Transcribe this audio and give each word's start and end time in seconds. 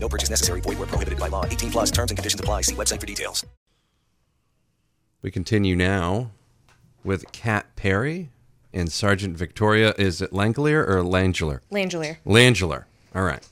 No 0.00 0.08
purchase 0.08 0.30
necessary. 0.30 0.60
Void 0.60 0.78
where 0.78 0.86
prohibited 0.86 1.18
by 1.18 1.28
law. 1.28 1.44
18 1.44 1.70
plus 1.70 1.90
terms 1.90 2.10
and 2.10 2.18
conditions 2.18 2.40
apply. 2.40 2.62
See 2.62 2.74
website 2.74 3.00
for 3.00 3.06
details. 3.06 3.44
We 5.20 5.30
continue 5.32 5.74
now 5.74 6.30
with 7.02 7.32
Kat 7.32 7.74
Perry 7.74 8.30
and 8.72 8.92
Sergeant 8.92 9.36
Victoria. 9.36 9.94
Is 9.98 10.22
it 10.22 10.30
Langelier 10.32 10.86
or 10.88 11.02
Langeler? 11.02 11.60
Langelier. 11.72 12.18
Langeler. 12.24 12.84
All 13.14 13.22
right. 13.24 13.46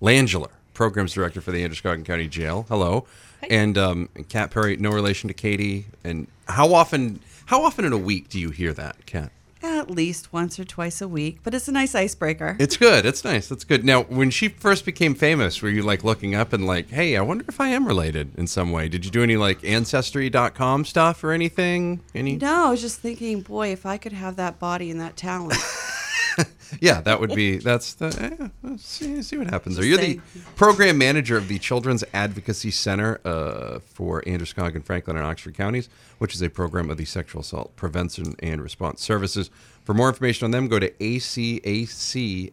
Langeler, 0.00 0.50
Programs 0.74 1.12
Director 1.12 1.40
for 1.40 1.50
the 1.50 1.64
Androscoggin 1.64 2.04
County 2.04 2.28
Jail. 2.28 2.66
Hello. 2.68 3.04
Hi. 3.40 3.48
And 3.50 3.76
um, 3.76 4.08
Kat 4.28 4.52
Perry, 4.52 4.76
no 4.76 4.90
relation 4.90 5.26
to 5.26 5.34
Katie. 5.34 5.86
And 6.04 6.28
how 6.46 6.72
often? 6.72 7.20
How 7.46 7.64
often 7.64 7.84
in 7.84 7.92
a 7.92 7.98
week 7.98 8.28
do 8.28 8.38
you 8.38 8.50
hear 8.50 8.72
that, 8.74 9.06
Kat? 9.06 9.32
At 9.78 9.88
least 9.88 10.32
once 10.32 10.58
or 10.58 10.64
twice 10.64 11.00
a 11.00 11.06
week, 11.06 11.38
but 11.44 11.54
it's 11.54 11.68
a 11.68 11.72
nice 11.72 11.94
icebreaker. 11.94 12.56
It's 12.58 12.76
good. 12.76 13.06
It's 13.06 13.22
nice. 13.22 13.52
It's 13.52 13.62
good. 13.62 13.84
Now, 13.84 14.02
when 14.02 14.30
she 14.30 14.48
first 14.48 14.84
became 14.84 15.14
famous, 15.14 15.62
were 15.62 15.68
you 15.68 15.82
like 15.82 16.02
looking 16.02 16.34
up 16.34 16.52
and 16.52 16.66
like, 16.66 16.90
hey, 16.90 17.16
I 17.16 17.20
wonder 17.20 17.44
if 17.46 17.60
I 17.60 17.68
am 17.68 17.86
related 17.86 18.36
in 18.36 18.48
some 18.48 18.72
way? 18.72 18.88
Did 18.88 19.04
you 19.04 19.12
do 19.12 19.22
any 19.22 19.36
like 19.36 19.62
ancestry.com 19.64 20.84
stuff 20.84 21.22
or 21.22 21.30
anything? 21.30 22.00
Any? 22.12 22.36
no, 22.36 22.66
I 22.66 22.70
was 22.70 22.80
just 22.80 22.98
thinking, 22.98 23.40
boy, 23.42 23.68
if 23.68 23.86
I 23.86 23.98
could 23.98 24.12
have 24.12 24.34
that 24.34 24.58
body 24.58 24.90
and 24.90 25.00
that 25.00 25.16
talent. 25.16 25.54
Yeah, 26.80 27.00
that 27.02 27.20
would 27.20 27.34
be. 27.34 27.58
That's 27.58 27.94
the. 27.94 28.50
Let's 28.62 28.84
see, 28.84 29.22
see 29.22 29.36
what 29.36 29.48
happens. 29.48 29.78
Are 29.78 29.82
Just 29.82 30.02
you 30.02 30.16
the 30.16 30.20
program 30.56 30.98
manager 30.98 31.36
of 31.36 31.48
the 31.48 31.58
Children's 31.58 32.04
Advocacy 32.12 32.70
Center 32.70 33.20
uh, 33.24 33.78
for 33.80 34.26
Androscoggin, 34.28 34.82
Franklin, 34.82 35.16
and 35.16 35.26
Oxford 35.26 35.54
counties, 35.54 35.88
which 36.18 36.34
is 36.34 36.42
a 36.42 36.50
program 36.50 36.90
of 36.90 36.96
the 36.96 37.04
Sexual 37.04 37.42
Assault 37.42 37.74
Prevention 37.76 38.34
and 38.40 38.62
Response 38.62 39.00
Services. 39.00 39.50
For 39.84 39.94
more 39.94 40.08
information 40.08 40.44
on 40.44 40.50
them, 40.50 40.68
go 40.68 40.78
to 40.78 40.90
acacme.org. 40.90 42.52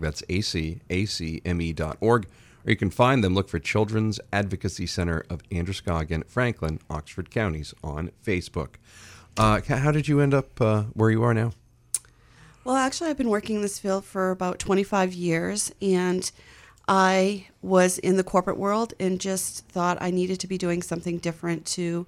That's 0.00 0.22
acacme.org. 0.22 2.26
Or 2.66 2.70
you 2.70 2.76
can 2.76 2.90
find 2.90 3.22
them. 3.22 3.34
Look 3.34 3.48
for 3.48 3.58
Children's 3.58 4.18
Advocacy 4.32 4.86
Center 4.86 5.24
of 5.28 5.42
Androscoggin, 5.52 6.24
Franklin, 6.26 6.80
Oxford 6.88 7.30
counties 7.30 7.74
on 7.84 8.10
Facebook. 8.24 8.76
Uh, 9.36 9.60
how 9.66 9.90
did 9.90 10.08
you 10.08 10.20
end 10.20 10.32
up 10.32 10.60
uh, 10.60 10.84
where 10.94 11.10
you 11.10 11.22
are 11.22 11.34
now? 11.34 11.52
Well, 12.64 12.76
actually, 12.76 13.10
I've 13.10 13.18
been 13.18 13.28
working 13.28 13.56
in 13.56 13.62
this 13.62 13.78
field 13.78 14.04
for 14.04 14.30
about 14.30 14.58
25 14.58 15.12
years, 15.12 15.72
and 15.82 16.30
I 16.88 17.46
was 17.62 17.98
in 17.98 18.16
the 18.16 18.24
corporate 18.24 18.58
world 18.58 18.94
and 18.98 19.20
just 19.20 19.66
thought 19.68 19.98
I 20.00 20.10
needed 20.10 20.40
to 20.40 20.46
be 20.46 20.58
doing 20.58 20.82
something 20.82 21.18
different 21.18 21.66
to 21.66 22.06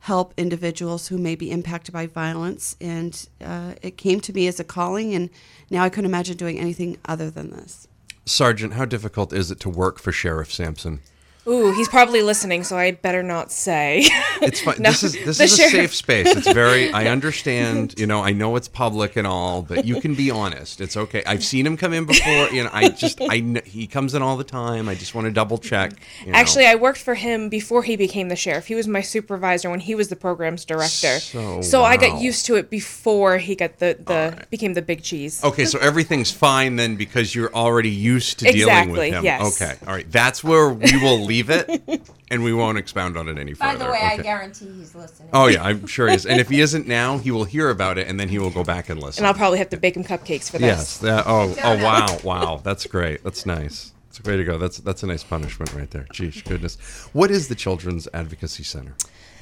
help 0.00 0.34
individuals 0.36 1.08
who 1.08 1.18
may 1.18 1.34
be 1.34 1.50
impacted 1.50 1.92
by 1.92 2.06
violence. 2.06 2.76
And 2.80 3.28
uh, 3.44 3.74
it 3.82 3.96
came 3.96 4.20
to 4.20 4.32
me 4.32 4.46
as 4.46 4.60
a 4.60 4.64
calling, 4.64 5.14
and 5.14 5.30
now 5.70 5.82
I 5.82 5.88
couldn't 5.88 6.10
imagine 6.10 6.36
doing 6.36 6.58
anything 6.58 6.98
other 7.06 7.30
than 7.30 7.50
this. 7.50 7.88
Sergeant, 8.24 8.74
how 8.74 8.84
difficult 8.84 9.32
is 9.32 9.50
it 9.50 9.60
to 9.60 9.68
work 9.68 9.98
for 9.98 10.12
Sheriff 10.12 10.52
Sampson? 10.52 11.00
Ooh, 11.48 11.72
he's 11.72 11.88
probably 11.88 12.22
listening, 12.22 12.64
so 12.64 12.76
I 12.76 12.90
better 12.90 13.22
not 13.22 13.52
say. 13.52 14.02
It's 14.42 14.60
fine. 14.60 14.76
No, 14.86 14.90
this 14.90 15.02
is 15.04 15.12
this 15.24 15.40
is 15.40 15.58
a 15.58 15.68
safe 15.68 15.94
space. 15.94 16.26
It's 16.36 16.52
very. 16.52 16.92
I 16.92 17.06
understand. 17.06 17.94
You 17.98 18.06
know, 18.06 18.20
I 18.22 18.32
know 18.32 18.56
it's 18.56 18.68
public 18.68 19.16
and 19.16 19.26
all, 19.26 19.62
but 19.62 19.84
you 19.84 20.00
can 20.00 20.14
be 20.14 20.30
honest. 20.30 20.80
It's 20.80 20.96
okay. 20.96 21.22
I've 21.24 21.44
seen 21.44 21.66
him 21.66 21.76
come 21.76 21.92
in 21.92 22.04
before. 22.04 22.48
You 22.50 22.64
know, 22.64 22.70
I 22.72 22.88
just 22.90 23.20
I 23.22 23.62
he 23.64 23.86
comes 23.86 24.14
in 24.14 24.22
all 24.22 24.36
the 24.36 24.44
time. 24.44 24.88
I 24.88 24.94
just 24.94 25.14
want 25.14 25.26
to 25.26 25.32
double 25.32 25.56
check. 25.58 25.92
you 26.24 26.32
know. 26.32 26.38
Actually, 26.38 26.66
I 26.66 26.74
worked 26.74 26.98
for 26.98 27.14
him 27.14 27.48
before 27.48 27.82
he 27.82 27.96
became 27.96 28.28
the 28.28 28.36
sheriff. 28.36 28.66
He 28.66 28.74
was 28.74 28.86
my 28.88 29.00
supervisor 29.00 29.70
when 29.70 29.80
he 29.80 29.94
was 29.94 30.08
the 30.08 30.16
programs 30.16 30.64
director. 30.64 31.20
So, 31.20 31.82
I 31.82 31.94
wow. 31.94 31.96
got 31.96 32.20
used 32.20 32.44
to 32.46 32.56
it 32.56 32.68
before 32.68 33.38
he 33.38 33.54
got 33.54 33.78
the 33.78 33.96
the 34.04 34.34
right. 34.36 34.50
became 34.50 34.74
the 34.74 34.82
big 34.82 35.02
cheese. 35.02 35.42
Okay, 35.42 35.64
so 35.64 35.78
everything's 35.78 36.32
fine 36.32 36.76
then 36.76 36.96
because 36.96 37.34
you're 37.34 37.54
already 37.54 37.90
used 37.90 38.40
to 38.40 38.52
dealing 38.52 38.90
with 38.90 39.00
Exactly, 39.00 39.10
him. 39.10 39.24
yes. 39.24 39.62
Okay, 39.62 39.76
all 39.86 39.94
right. 39.94 40.10
That's 40.10 40.42
where 40.44 40.68
we 40.70 40.96
will 41.02 41.20
leave 41.24 41.35
it, 41.50 42.10
and 42.30 42.42
we 42.42 42.52
won't 42.52 42.78
expound 42.78 43.16
on 43.16 43.28
it 43.28 43.38
any 43.38 43.54
further. 43.54 43.78
By 43.78 43.84
the 43.84 43.90
way, 43.90 44.00
I 44.00 44.16
guarantee 44.18 44.66
he's 44.72 44.94
listening. 44.94 45.30
Oh 45.32 45.46
yeah, 45.46 45.62
I'm 45.62 45.86
sure 45.86 46.08
he 46.08 46.14
is. 46.14 46.26
And 46.26 46.40
if 46.40 46.48
he 46.48 46.60
isn't 46.60 46.86
now, 46.86 47.18
he 47.18 47.30
will 47.30 47.44
hear 47.44 47.70
about 47.70 47.98
it, 47.98 48.08
and 48.08 48.18
then 48.18 48.28
he 48.28 48.38
will 48.38 48.50
go 48.50 48.64
back 48.64 48.88
and 48.88 49.02
listen. 49.02 49.22
And 49.22 49.28
I'll 49.28 49.34
probably 49.34 49.58
have 49.58 49.70
to 49.70 49.76
bake 49.76 49.96
him 49.96 50.04
cupcakes 50.04 50.50
for 50.50 50.58
this. 50.58 50.66
Yes. 50.66 50.98
That, 50.98 51.24
oh. 51.26 51.54
Oh. 51.62 51.84
Wow. 51.84 52.18
Wow. 52.24 52.60
That's 52.62 52.86
great. 52.86 53.22
That's 53.22 53.46
nice. 53.46 53.92
It's 54.08 54.26
a 54.26 54.30
way 54.30 54.36
to 54.36 54.44
go. 54.44 54.56
That's 54.56 54.78
that's 54.78 55.02
a 55.02 55.06
nice 55.06 55.22
punishment 55.22 55.74
right 55.74 55.90
there. 55.90 56.06
Geez, 56.12 56.40
goodness. 56.42 56.76
What 57.12 57.30
is 57.30 57.48
the 57.48 57.54
Children's 57.54 58.08
Advocacy 58.14 58.62
Center? 58.62 58.94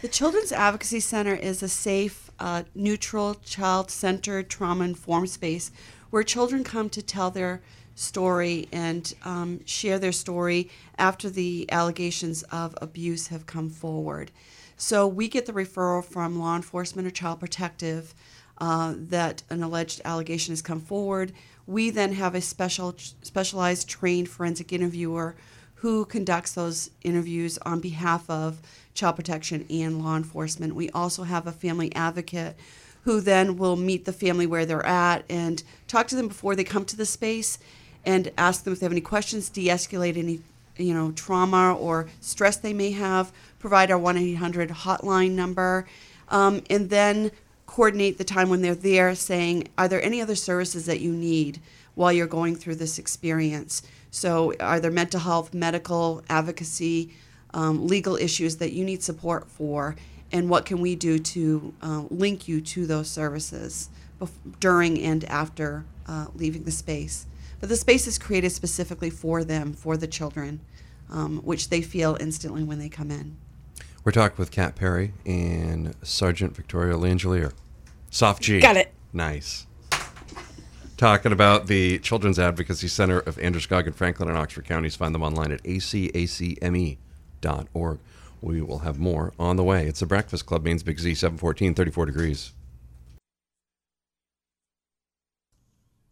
The 0.03 0.09
Children's 0.09 0.53
Advocacy 0.53 1.01
Center 1.01 1.35
is 1.35 1.63
a 1.63 1.69
safe, 1.69 2.31
uh, 2.39 2.65
neutral, 2.75 3.37
child 3.37 3.91
centered, 3.91 4.51
trauma 4.51 4.85
informed 4.85 5.31
space 5.31 5.71
where 6.15 6.23
children 6.23 6.63
come 6.63 6.89
to 6.89 7.03
tell 7.03 7.29
their 7.29 7.61
story 7.97 8.69
and 8.71 9.15
um, 9.25 9.59
share 9.65 9.99
their 9.99 10.13
story 10.13 10.71
after 10.97 11.29
the 11.29 11.69
allegations 11.73 12.45
of 12.53 12.73
abuse 12.81 13.27
have 13.27 13.47
come 13.47 13.69
forward. 13.69 14.31
So 14.77 15.09
we 15.09 15.27
get 15.27 15.45
the 15.45 15.53
referral 15.53 16.05
from 16.05 16.39
law 16.39 16.55
enforcement 16.55 17.09
or 17.09 17.11
child 17.11 17.41
protective 17.41 18.15
uh, 18.59 18.95
that 18.97 19.43
an 19.51 19.65
alleged 19.65 20.03
allegation 20.05 20.53
has 20.53 20.63
come 20.63 20.81
forward. 20.81 21.33
We 21.67 21.91
then 21.91 22.13
have 22.13 22.37
a 22.37 22.41
special, 22.41 22.95
specialized 22.97 23.89
trained 23.89 24.29
forensic 24.29 24.73
interviewer 24.73 25.35
who 25.75 26.05
conducts 26.05 26.53
those 26.53 26.91
interviews 27.03 27.59
on 27.67 27.81
behalf 27.81 28.31
of 28.31 28.63
child 28.95 29.17
protection 29.17 29.67
and 29.69 30.01
law 30.01 30.17
enforcement. 30.17 30.77
We 30.77 30.91
also 30.91 31.25
have 31.25 31.49
a 31.49 31.53
family 31.53 31.93
advocate 31.97 32.57
who 33.05 33.21
then 33.21 33.57
will 33.57 33.77
meet 33.77 34.05
the 34.05 34.13
family 34.13 34.47
where 34.47 34.67
they're 34.67 34.85
at 34.85 35.25
and 35.29 35.63
talk 35.87 36.09
to 36.09 36.17
them 36.17 36.29
before 36.29 36.57
they 36.57 36.65
come 36.65 36.85
to 36.85 36.97
the 36.97 37.07
space 37.07 37.59
and 38.05 38.31
ask 38.37 38.65
them 38.65 38.73
if 38.73 38.81
they 38.81 38.85
have 38.85 38.93
any 38.93 39.01
questions, 39.01 39.49
de-escalate 39.49 40.17
any 40.17 40.41
you 40.77 40.93
know 40.93 41.13
trauma 41.13 41.75
or 41.75 42.09
stress 42.21 42.57
they 42.57 42.73
may 42.73 42.91
have, 42.91 43.33
provide 43.59 43.91
our 43.91 44.01
1-800 44.01 44.71
hotline 44.71 45.33
number, 45.33 45.87
um, 46.29 46.63
and 46.69 46.91
then 46.91 47.31
coordinate 47.67 48.19
the 48.19 48.25
time 48.25 48.49
when 48.49 48.63
they're 48.63 48.75
there 48.75 49.15
saying, 49.15 49.69
are 49.79 49.89
there 49.89 50.03
any 50.03 50.21
other 50.21 50.35
services 50.35 50.87
that 50.87 51.01
you 51.01 51.13
need 51.13 51.61
while 51.95 52.13
you're 52.13 52.27
going 52.27 52.55
through 52.55 52.75
this 52.75 52.99
experience? 52.99 53.83
So, 54.11 54.55
are 54.61 54.79
there 54.79 54.91
mental 54.91 55.21
health, 55.21 55.53
medical, 55.55 56.23
advocacy, 56.29 57.13
um, 57.53 57.87
legal 57.87 58.17
issues 58.17 58.57
that 58.57 58.73
you 58.73 58.85
need 58.85 59.03
support 59.03 59.49
for? 59.49 59.97
And 60.33 60.49
what 60.49 60.67
can 60.67 60.81
we 60.81 60.97
do 60.97 61.19
to 61.19 61.75
uh, 61.83 62.03
link 62.11 62.49
you 62.49 62.61
to 62.61 62.87
those 62.87 63.09
services 63.09 63.91
bef- 64.21 64.31
during 64.59 65.01
and 65.01 65.25
after 65.25 65.85
uh, 66.07 66.27
leaving 66.35 66.65
the 66.65 66.71
space? 66.71 67.27
But 67.61 67.69
the 67.69 67.77
space 67.77 68.07
is 68.07 68.19
created 68.19 68.51
specifically 68.51 69.11
for 69.11 69.45
them, 69.45 69.73
for 69.73 69.97
the 69.97 70.07
children, 70.07 70.61
um, 71.11 71.39
which 71.39 71.71
they 71.71 71.83
feel 71.83 72.17
instantly 72.21 72.63
when 72.63 72.79
they 72.79 72.89
come 72.89 73.11
in. 73.11 73.37
We're 74.05 74.13
talking 74.13 74.37
with 74.37 74.51
Kat 74.51 74.75
Perry 74.75 75.15
and 75.25 75.95
Sergeant 76.03 76.55
Victoria 76.55 76.95
Langelier. 76.95 77.53
Soft 78.11 78.43
G. 78.43 78.61
Got 78.61 78.77
it. 78.77 78.93
Nice. 79.13 79.67
Talking 80.97 81.33
about 81.33 81.67
the 81.67 81.99
Children's 82.01 82.39
Advocacy 82.39 82.89
Center 82.89 83.19
of 83.19 83.39
Androscoggin, 83.39 83.95
Franklin, 83.95 84.29
and 84.29 84.39
Oxford 84.39 84.67
counties. 84.67 84.95
Find 84.95 85.15
them 85.15 85.23
online 85.23 85.51
at 85.53 85.63
acacme.org. 85.65 86.99
We 88.45 88.61
will 88.61 88.81
have 88.81 88.99
more 88.99 89.33
on 89.39 89.57
the 89.57 89.65
way. 89.65 89.87
It's 89.87 90.01
the 90.01 90.07
Breakfast 90.07 90.45
Club, 90.45 90.65
Maine's 90.65 90.83
Big 90.83 91.01
Z, 91.01 91.15
714, 91.15 91.73
34 91.73 92.05
degrees. 92.05 92.53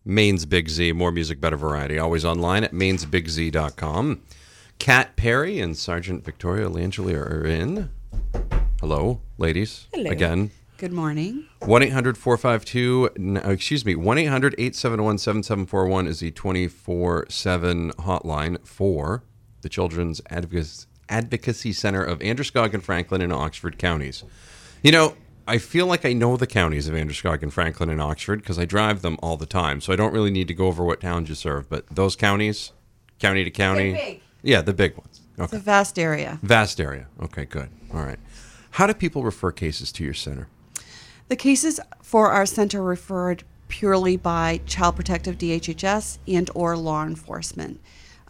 Maine's 0.03 0.47
Big 0.47 0.71
Z, 0.71 0.93
more 0.93 1.13
music, 1.13 1.43
better 1.43 1.59
variety. 1.59 1.99
Always 1.99 2.25
online 2.25 2.65
at 2.65 2.73
mainsbigz.com. 2.73 4.23
Kat 4.79 5.15
Perry 5.15 5.61
and 5.61 5.77
Sergeant 5.77 6.25
Victoria 6.25 6.71
Langelier 6.71 7.31
are 7.31 7.45
in. 7.45 7.91
Hello, 8.81 9.21
ladies. 9.37 9.89
Hello. 9.93 10.11
Again. 10.11 10.53
Good 10.79 10.93
morning. 10.93 11.45
1 11.61 11.83
800 11.83 12.17
452, 12.17 13.11
no, 13.19 13.41
excuse 13.43 13.85
me, 13.85 13.95
1 13.95 14.19
800 14.19 14.55
871 14.55 15.19
7741 15.19 16.07
is 16.07 16.21
the 16.21 16.31
24 16.31 17.27
7 17.29 17.91
hotline 17.93 18.67
for 18.67 19.23
the 19.61 19.69
Children's 19.69 20.21
Advocacy, 20.31 20.87
Advocacy 21.09 21.73
Center 21.73 22.03
of 22.03 22.23
Androscoggin, 22.23 22.81
Franklin, 22.81 23.23
and 23.23 23.33
Oxford 23.33 23.79
counties. 23.79 24.25
You 24.83 24.93
know, 24.93 25.17
I 25.47 25.59
feel 25.59 25.87
like 25.87 26.05
I 26.05 26.13
know 26.13 26.37
the 26.37 26.47
counties 26.47 26.89
of 26.89 26.95
Androscoggin, 26.95 27.51
Franklin, 27.51 27.91
and 27.91 28.01
Oxford 28.01 28.41
because 28.41 28.59
I 28.59 28.65
drive 28.65 29.03
them 29.03 29.17
all 29.23 29.37
the 29.37 29.47
time. 29.47 29.81
So 29.81 29.93
I 29.93 29.97
don't 29.97 30.13
really 30.13 30.31
need 30.31 30.49
to 30.49 30.55
go 30.55 30.67
over 30.67 30.85
what 30.85 31.01
towns 31.01 31.29
you 31.29 31.35
serve. 31.35 31.69
But 31.69 31.87
those 31.89 32.17
counties, 32.17 32.73
county 33.19 33.45
to 33.45 33.51
county. 33.51 34.23
Yeah, 34.43 34.63
the 34.63 34.73
big 34.73 34.97
ones. 34.97 35.21
It's 35.39 35.53
a 35.53 35.59
vast 35.59 35.99
area. 35.99 36.39
Vast 36.43 36.81
area. 36.81 37.07
Okay, 37.21 37.45
good. 37.45 37.69
All 37.93 38.03
right. 38.03 38.19
How 38.73 38.87
do 38.87 38.95
people 38.95 39.23
refer 39.23 39.53
cases 39.53 39.93
to 39.93 40.05
your 40.05 40.15
center? 40.15 40.49
The 41.29 41.37
cases 41.37 41.81
for 42.03 42.31
our 42.31 42.47
center 42.47 42.81
are 42.81 42.85
referred 42.85 43.45
purely 43.69 44.17
by 44.17 44.61
Child 44.67 44.97
Protective 44.97 45.39
DHHS 45.39 46.19
and 46.29 46.51
or 46.55 46.77
law 46.77 47.05
enforcement, 47.05 47.81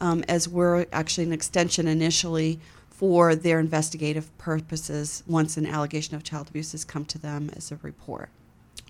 um, 0.03 0.25
as 0.29 0.49
we're 0.49 0.85
actually 0.93 1.25
an 1.25 1.33
extension 1.33 1.87
initially 1.87 2.59
for 2.91 3.35
their 3.35 3.61
investigative 3.61 4.37
purposes 4.37 5.23
once 5.27 5.57
an 5.57 5.65
allegation 5.65 6.17
of 6.17 6.25
child 6.25 6.49
abuse 6.49 6.73
has 6.73 6.85
come 6.85 7.05
to 7.07 7.19
them 7.19 7.51
as 7.57 7.71
a 7.71 7.77
report. 7.83 8.29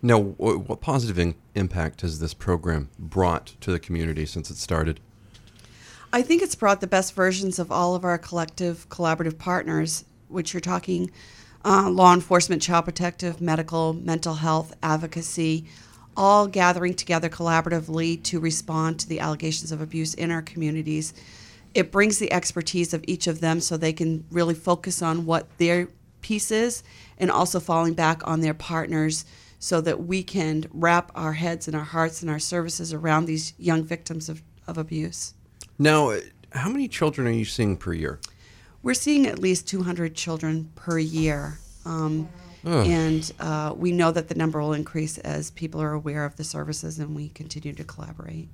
Now, 0.03 0.19
what 0.19 0.81
positive 0.81 1.19
in- 1.19 1.37
impact 1.55 2.00
has 2.00 2.19
this 2.19 2.35
program 2.35 2.88
brought 2.99 3.55
to 3.61 3.70
the 3.70 3.79
community 3.79 4.26
since 4.26 4.50
it 4.50 4.56
started? 4.56 4.99
I 6.12 6.23
think 6.23 6.43
it's 6.43 6.55
brought 6.55 6.81
the 6.81 6.87
best 6.87 7.14
versions 7.14 7.59
of 7.59 7.70
all 7.70 7.94
of 7.94 8.05
our 8.05 8.19
collective 8.19 8.88
collaborative 8.88 9.38
partners, 9.38 10.05
which 10.29 10.53
you're 10.53 10.61
talking 10.61 11.11
uh, 11.64 11.88
law 11.88 12.12
enforcement, 12.12 12.61
child 12.62 12.87
protective, 12.87 13.41
medical, 13.41 13.93
mental 13.93 14.35
health, 14.35 14.75
advocacy, 14.82 15.67
all 16.17 16.47
gathering 16.47 16.94
together 16.94 17.29
collaboratively 17.29 18.23
to 18.25 18.41
respond 18.41 19.00
to 19.00 19.09
the 19.09 19.20
allegations 19.20 19.73
of 19.73 19.81
abuse 19.81 20.14
in 20.14 20.31
our 20.31 20.43
communities. 20.43 21.14
It 21.75 21.91
brings 21.91 22.19
the 22.19 22.32
expertise 22.32 22.93
of 22.93 23.05
each 23.06 23.26
of 23.26 23.41
them 23.41 23.61
so 23.61 23.76
they 23.76 23.93
can 23.93 24.25
really 24.31 24.55
focus 24.55 25.00
on 25.03 25.25
what 25.25 25.47
their 25.59 25.88
piece 26.20 26.50
is 26.50 26.82
and 27.19 27.31
also 27.31 27.61
falling 27.61 27.94
back 27.94 28.26
on 28.26 28.41
their 28.41 28.55
partners 28.55 29.25
so 29.59 29.81
that 29.81 30.05
we 30.05 30.23
can 30.23 30.64
wrap 30.73 31.12
our 31.14 31.35
heads 31.35 31.69
and 31.69 31.76
our 31.76 31.85
hearts 31.85 32.20
and 32.20 32.31
our 32.31 32.38
services 32.38 32.93
around 32.93 33.26
these 33.26 33.55
young 33.59 33.85
victims 33.85 34.29
of, 34.29 34.43
of 34.67 34.76
abuse. 34.76 35.35
Now, 35.79 36.19
how 36.50 36.69
many 36.69 36.88
children 36.88 37.26
are 37.26 37.32
you 37.32 37.44
seeing 37.44 37.76
per 37.76 37.93
year? 37.93 38.20
We're 38.82 38.94
seeing 38.94 39.26
at 39.26 39.38
least 39.38 39.69
200 39.69 40.14
children 40.14 40.70
per 40.75 40.99
year. 40.99 41.59
Um, 41.85 42.29
Ugh. 42.64 42.87
and 42.87 43.32
uh, 43.41 43.75
we 43.76 43.93
know 43.93 44.11
that 44.12 44.29
the 44.29 44.35
number 44.35 44.61
will 44.61 44.73
increase 44.73 45.19
as 45.19 45.50
people 45.50 45.81
are 45.82 45.93
aware 45.93 46.25
of 46.25 46.37
the 46.37 46.44
services 46.44 46.99
and 46.99 47.14
we 47.14 47.29
continue 47.31 47.73
to 47.73 47.85
collaborate. 47.85 48.49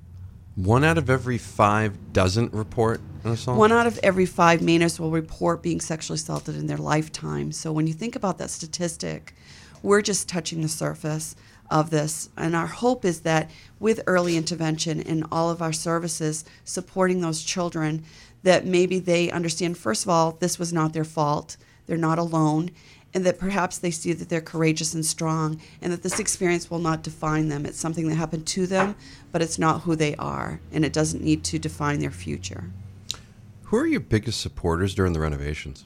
One 0.55 0.83
out 0.83 0.97
of 0.97 1.09
every 1.09 1.37
five 1.37 2.11
doesn't 2.11 2.53
report 2.53 2.99
an 3.23 3.31
assault? 3.31 3.57
One 3.57 3.71
out 3.71 3.87
of 3.87 3.97
every 4.03 4.25
five 4.25 4.59
Mainers 4.59 4.99
will 4.99 5.11
report 5.11 5.63
being 5.63 5.79
sexually 5.79 6.15
assaulted 6.15 6.55
in 6.55 6.67
their 6.67 6.77
lifetime. 6.77 7.51
So 7.51 7.71
when 7.71 7.87
you 7.87 7.93
think 7.93 8.15
about 8.15 8.39
that 8.39 8.49
statistic, 8.49 9.33
we're 9.81 10.01
just 10.01 10.27
touching 10.27 10.61
the 10.61 10.67
surface 10.67 11.35
of 11.69 11.91
this. 11.91 12.29
And 12.35 12.55
our 12.55 12.67
hope 12.67 13.05
is 13.05 13.21
that 13.21 13.49
with 13.79 14.01
early 14.07 14.35
intervention 14.35 14.99
in 14.99 15.23
all 15.31 15.49
of 15.49 15.61
our 15.61 15.71
services 15.71 16.43
supporting 16.65 17.21
those 17.21 17.43
children, 17.43 18.03
that 18.43 18.65
maybe 18.65 18.99
they 18.99 19.31
understand, 19.31 19.77
first 19.77 20.03
of 20.03 20.09
all, 20.09 20.31
this 20.39 20.57
was 20.59 20.73
not 20.73 20.93
their 20.93 21.05
fault, 21.05 21.57
they're 21.85 21.97
not 21.97 22.19
alone, 22.19 22.71
and 23.13 23.25
that 23.25 23.39
perhaps 23.39 23.77
they 23.77 23.91
see 23.91 24.13
that 24.13 24.29
they're 24.29 24.41
courageous 24.41 24.93
and 24.93 25.05
strong, 25.05 25.59
and 25.81 25.91
that 25.91 26.03
this 26.03 26.19
experience 26.19 26.69
will 26.69 26.79
not 26.79 27.03
define 27.03 27.49
them. 27.49 27.65
It's 27.65 27.79
something 27.79 28.07
that 28.07 28.15
happened 28.15 28.45
to 28.47 28.67
them, 28.67 28.95
but 29.31 29.41
it's 29.41 29.57
not 29.59 29.81
who 29.81 29.95
they 29.95 30.15
are, 30.15 30.59
and 30.71 30.85
it 30.85 30.93
doesn't 30.93 31.23
need 31.23 31.43
to 31.45 31.59
define 31.59 31.99
their 31.99 32.11
future. 32.11 32.65
Who 33.63 33.77
are 33.77 33.87
your 33.87 33.99
biggest 33.99 34.41
supporters 34.41 34.95
during 34.95 35.13
the 35.13 35.19
renovations? 35.19 35.83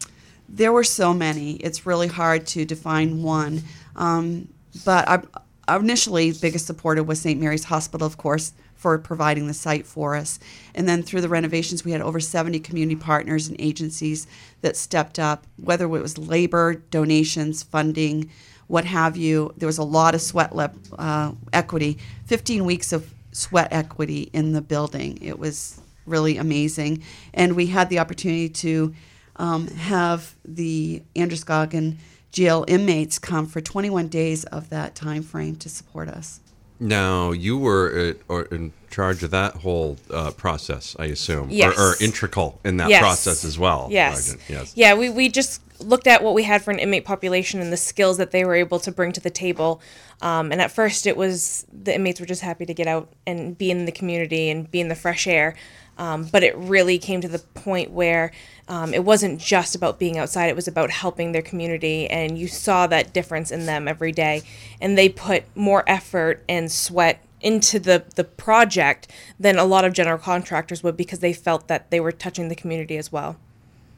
There 0.48 0.72
were 0.72 0.84
so 0.84 1.14
many. 1.14 1.56
It's 1.56 1.86
really 1.86 2.08
hard 2.08 2.46
to 2.48 2.66
define 2.66 3.24
one. 3.24 3.64
Um, 3.96 4.50
but 4.86 5.08
I, 5.08 5.22
our 5.68 5.80
initially 5.80 6.32
biggest 6.32 6.66
supporter 6.66 7.04
was 7.04 7.22
St. 7.22 7.40
Mary's 7.40 7.66
Hospital, 7.66 8.06
of 8.06 8.18
course, 8.18 8.54
for 8.84 8.98
providing 8.98 9.48
the 9.48 9.54
site 9.54 9.88
for 9.88 10.14
us. 10.14 10.40
And 10.76 10.90
then 10.90 11.04
through 11.04 11.22
the 11.22 11.30
renovations, 11.30 11.86
we 11.86 11.92
had 11.92 12.02
over 12.02 12.20
70 12.20 12.60
community 12.60 13.00
partners 13.00 13.48
and 13.48 13.56
agencies 13.58 14.28
that 14.60 14.76
stepped 14.76 15.20
up, 15.20 15.48
whether 15.56 15.86
it 15.86 16.02
was 16.02 16.18
labor, 16.18 16.76
donations, 16.92 17.64
funding, 17.64 18.30
what 18.68 18.84
have 18.84 19.16
you. 19.16 19.54
There 19.56 19.68
was 19.68 19.78
a 19.78 19.86
lot 19.86 20.16
of 20.16 20.22
sweat 20.22 20.54
lep, 20.54 20.76
uh, 21.00 21.32
equity, 21.54 21.98
15 22.26 22.66
weeks 22.66 22.92
of 22.92 23.10
sweat 23.32 23.70
equity 23.72 24.30
in 24.34 24.52
the 24.52 24.62
building. 24.62 25.18
It 25.22 25.40
was 25.40 25.80
really 26.06 26.36
amazing. 26.36 27.04
And 27.34 27.56
we 27.56 27.68
had 27.68 27.90
the 27.90 28.00
opportunity 28.00 28.50
to 28.50 28.94
um, 29.38 29.68
have 29.68 30.36
the 30.44 31.04
Androscoggin 31.16 32.00
jail 32.34 32.66
inmates 32.68 33.18
come 33.18 33.46
for 33.48 33.62
21 33.62 34.10
days 34.10 34.44
of 34.44 34.70
that 34.72 34.94
time 34.94 35.24
frame 35.24 35.56
to 35.56 35.70
support 35.70 36.10
us. 36.10 36.42
Now, 36.84 37.32
you 37.32 37.58
were 37.58 38.16
uh, 38.30 38.34
or 38.34 38.44
in 38.44 38.74
charge 38.92 39.24
of 39.24 39.32
that 39.32 39.54
whole 39.56 39.98
uh, 40.12 40.32
process, 40.32 40.96
I 41.00 41.06
assume, 41.06 41.50
Yes. 41.50 41.78
or, 41.80 41.82
or 41.82 41.96
integral 42.02 42.60
in 42.66 42.78
that 42.78 42.90
Yes. 42.90 43.00
process 43.00 43.44
as 43.46 43.58
well. 43.58 43.88
Yes. 43.90 44.26
Sergeant. 44.26 44.50
Yes. 44.50 44.74
Yeah, 44.76 44.94
we, 44.94 45.10
we 45.10 45.30
just 45.30 45.62
looked 45.84 46.08
at 46.08 46.24
what 46.24 46.34
we 46.34 46.44
had 46.44 46.64
for 46.64 46.72
an 46.72 46.80
inmate 46.80 47.06
population 47.06 47.62
and 47.62 47.72
the 47.72 47.78
skills 47.78 48.18
that 48.18 48.32
they 48.32 48.46
were 48.46 48.56
able 48.56 48.80
to 48.80 48.92
bring 48.92 49.12
to 49.14 49.22
the 49.22 49.30
table. 49.30 49.82
Um, 50.22 50.52
and 50.52 50.62
at 50.62 50.72
first, 50.72 51.06
it 51.06 51.18
was 51.18 51.66
the 51.72 51.96
inmates 51.96 52.20
were 52.20 52.26
just 52.26 52.42
happy 52.42 52.66
to 52.66 52.74
get 52.74 52.88
out 52.88 53.12
and 53.28 53.58
be 53.58 53.72
in 53.72 53.86
the 53.86 53.92
community 53.92 54.50
and 54.50 54.70
be 54.70 54.80
in 54.80 54.88
the 54.88 54.96
fresh 54.96 55.28
air. 55.28 55.56
Um, 55.98 56.26
but 56.26 56.44
it 56.44 56.56
really 56.58 56.98
came 56.98 57.22
to 57.22 57.28
the 57.28 57.40
point 57.40 57.92
where 57.92 58.32
um, 58.68 58.94
it 58.94 59.04
wasn't 59.04 59.40
just 59.40 59.76
about 59.76 60.00
being 60.00 60.18
outside, 60.18 60.48
it 60.48 60.56
was 60.56 60.68
about 60.68 60.90
helping 60.90 61.32
their 61.32 61.42
community. 61.42 62.08
And 62.08 62.38
you 62.38 62.48
saw 62.48 62.88
that 62.88 63.14
difference 63.14 63.52
in 63.52 63.66
them 63.66 63.88
every 63.88 64.12
day. 64.12 64.42
And 64.82 64.98
they 64.98 65.10
put 65.10 65.44
more 65.56 65.84
effort 65.88 66.44
and 66.50 66.72
sweat 66.72 67.24
into 67.42 67.78
the, 67.78 68.06
the 68.16 68.24
project 68.24 69.12
than 69.40 69.60
a 69.60 69.66
lot 69.66 69.86
of 69.86 69.94
general 69.94 70.18
contractors 70.18 70.82
would 70.82 70.98
because 70.98 71.20
they 71.20 71.34
felt 71.34 71.68
that 71.68 71.92
they 71.92 72.00
were 72.00 72.12
touching 72.12 72.48
the 72.48 72.56
community 72.56 72.98
as 72.98 73.12
well. 73.12 73.38